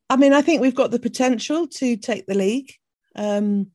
I 0.08 0.16
mean 0.16 0.32
I 0.32 0.40
think 0.40 0.62
we've 0.62 0.74
got 0.74 0.90
the 0.90 0.98
potential 0.98 1.66
to 1.66 1.96
take 1.98 2.26
the 2.26 2.34
league. 2.34 2.72
Um, 3.14 3.72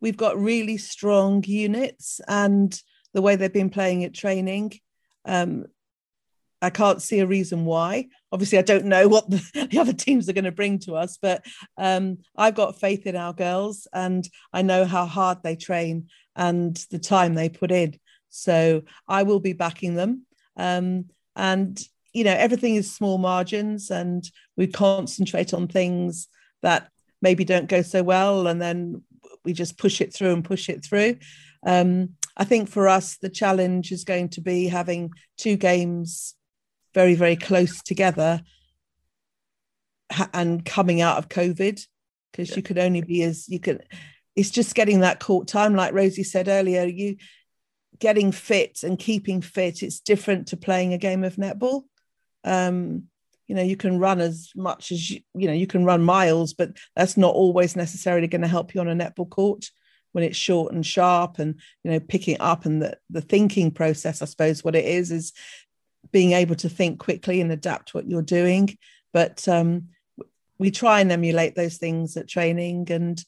we've 0.00 0.16
got 0.16 0.38
really 0.38 0.78
strong 0.78 1.44
units 1.46 2.22
and 2.26 2.80
the 3.14 3.22
way 3.22 3.36
they've 3.36 3.52
been 3.52 3.70
playing 3.70 4.04
at 4.04 4.14
training. 4.14 4.72
Um, 5.24 5.66
I 6.62 6.70
can't 6.70 7.00
see 7.00 7.20
a 7.20 7.26
reason 7.26 7.64
why. 7.64 8.08
Obviously, 8.32 8.58
I 8.58 8.62
don't 8.62 8.84
know 8.84 9.08
what 9.08 9.30
the, 9.30 9.68
the 9.70 9.78
other 9.78 9.92
teams 9.92 10.28
are 10.28 10.34
going 10.34 10.44
to 10.44 10.52
bring 10.52 10.78
to 10.80 10.94
us, 10.94 11.18
but 11.20 11.44
um, 11.78 12.18
I've 12.36 12.54
got 12.54 12.80
faith 12.80 13.06
in 13.06 13.16
our 13.16 13.32
girls 13.32 13.88
and 13.92 14.28
I 14.52 14.62
know 14.62 14.84
how 14.84 15.06
hard 15.06 15.38
they 15.42 15.56
train 15.56 16.08
and 16.36 16.76
the 16.90 16.98
time 16.98 17.34
they 17.34 17.48
put 17.48 17.70
in. 17.70 17.98
So 18.28 18.82
I 19.08 19.22
will 19.24 19.40
be 19.40 19.52
backing 19.52 19.94
them. 19.94 20.26
Um, 20.56 21.06
and, 21.34 21.80
you 22.12 22.24
know, 22.24 22.34
everything 22.34 22.74
is 22.74 22.92
small 22.92 23.18
margins 23.18 23.90
and 23.90 24.28
we 24.56 24.66
concentrate 24.66 25.54
on 25.54 25.66
things 25.66 26.28
that 26.62 26.90
maybe 27.22 27.44
don't 27.44 27.68
go 27.68 27.82
so 27.82 28.02
well 28.02 28.46
and 28.46 28.60
then 28.60 29.02
we 29.44 29.52
just 29.52 29.78
push 29.78 30.00
it 30.00 30.12
through 30.12 30.32
and 30.32 30.44
push 30.44 30.68
it 30.68 30.84
through. 30.84 31.16
Um, 31.66 32.10
I 32.36 32.44
think 32.44 32.68
for 32.68 32.88
us, 32.88 33.16
the 33.18 33.28
challenge 33.28 33.92
is 33.92 34.04
going 34.04 34.30
to 34.30 34.40
be 34.40 34.68
having 34.68 35.12
two 35.36 35.56
games 35.56 36.34
very, 36.94 37.14
very 37.14 37.36
close 37.36 37.82
together 37.82 38.42
and 40.32 40.64
coming 40.64 41.00
out 41.00 41.18
of 41.18 41.28
COVID 41.28 41.86
because 42.32 42.50
yeah. 42.50 42.56
you 42.56 42.62
could 42.62 42.78
only 42.78 43.02
be 43.02 43.22
as 43.22 43.48
you 43.48 43.60
could. 43.60 43.84
It's 44.36 44.50
just 44.50 44.74
getting 44.74 45.00
that 45.00 45.20
court 45.20 45.48
time, 45.48 45.74
like 45.74 45.92
Rosie 45.92 46.24
said 46.24 46.48
earlier. 46.48 46.84
You 46.84 47.16
getting 47.98 48.32
fit 48.32 48.82
and 48.82 48.98
keeping 48.98 49.42
fit. 49.42 49.82
It's 49.82 50.00
different 50.00 50.48
to 50.48 50.56
playing 50.56 50.94
a 50.94 50.98
game 50.98 51.24
of 51.24 51.36
netball. 51.36 51.82
Um, 52.44 53.10
you 53.50 53.56
know 53.56 53.62
you 53.62 53.76
can 53.76 53.98
run 53.98 54.20
as 54.20 54.52
much 54.54 54.92
as 54.92 55.10
you 55.10 55.20
you 55.34 55.48
know 55.48 55.52
you 55.52 55.66
can 55.66 55.84
run 55.84 56.04
miles 56.04 56.54
but 56.54 56.70
that's 56.94 57.16
not 57.16 57.34
always 57.34 57.74
necessarily 57.74 58.28
going 58.28 58.42
to 58.42 58.46
help 58.46 58.72
you 58.72 58.80
on 58.80 58.86
a 58.86 58.94
netball 58.94 59.28
court 59.28 59.70
when 60.12 60.24
it's 60.24 60.36
short 60.36 60.72
and 60.72 60.84
sharp 60.84 61.38
and 61.38 61.56
you 61.84 61.90
know 61.90 62.00
picking 62.00 62.36
up 62.40 62.66
and 62.66 62.82
the, 62.82 62.96
the 63.10 63.20
thinking 63.20 63.70
process 63.70 64.22
i 64.22 64.24
suppose 64.24 64.64
what 64.64 64.74
it 64.74 64.84
is 64.84 65.10
is 65.10 65.32
being 66.12 66.32
able 66.32 66.56
to 66.56 66.68
think 66.68 66.98
quickly 66.98 67.40
and 67.40 67.52
adapt 67.52 67.94
what 67.94 68.08
you're 68.08 68.22
doing. 68.22 68.76
But 69.12 69.46
um, 69.48 69.88
we 70.58 70.70
try 70.70 71.00
and 71.00 71.12
emulate 71.12 71.54
those 71.54 71.76
things 71.76 72.16
at 72.16 72.28
training 72.28 72.90
and 72.90 73.22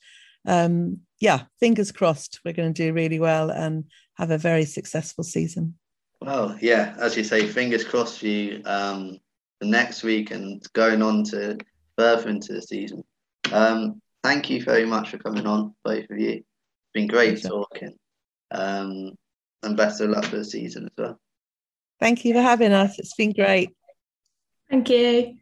um, 0.45 0.99
yeah 1.21 1.43
fingers 1.61 1.93
crossed 1.93 2.41
we're 2.45 2.53
going 2.53 2.75
to 2.75 2.83
do 2.83 2.93
really 2.93 3.21
well 3.21 3.51
and 3.51 3.85
have 4.15 4.33
a 4.33 4.39
very 4.39 4.65
successful 4.65 5.23
season. 5.23 5.75
Well 6.21 6.57
yeah 6.61 6.95
as 6.99 7.17
you 7.17 7.25
say 7.25 7.47
fingers 7.47 7.85
crossed 7.85 8.19
for 8.19 8.27
you 8.27 8.63
um, 8.65 9.19
for 9.61 9.67
next 9.67 10.03
week 10.03 10.33
and 10.33 10.63
going 10.73 11.01
on 11.01 11.23
to 11.25 11.59
further 11.97 12.29
into 12.29 12.53
the 12.55 12.63
season. 12.63 13.05
Um, 13.53 14.03
thank 14.25 14.51
you 14.51 14.63
very 14.63 14.85
much 14.85 15.11
for 15.11 15.19
coming 15.19 15.47
on 15.47 15.75
both 15.85 16.11
of 16.11 16.19
you 16.19 16.43
been 16.93 17.07
great 17.07 17.43
talking. 17.43 17.97
Um, 18.51 19.15
and 19.63 19.77
best 19.77 20.01
of 20.01 20.11
luck 20.11 20.25
for 20.25 20.37
the 20.37 20.45
season 20.45 20.85
as 20.85 20.91
well. 20.99 21.19
Thank 22.01 22.25
you 22.25 22.35
for 22.35 22.43
having 22.43 22.73
us. 22.73 22.99
It's 22.99 23.15
been 23.15 23.33
great. 23.33 23.71
Thank 24.71 24.89
you. 24.89 25.37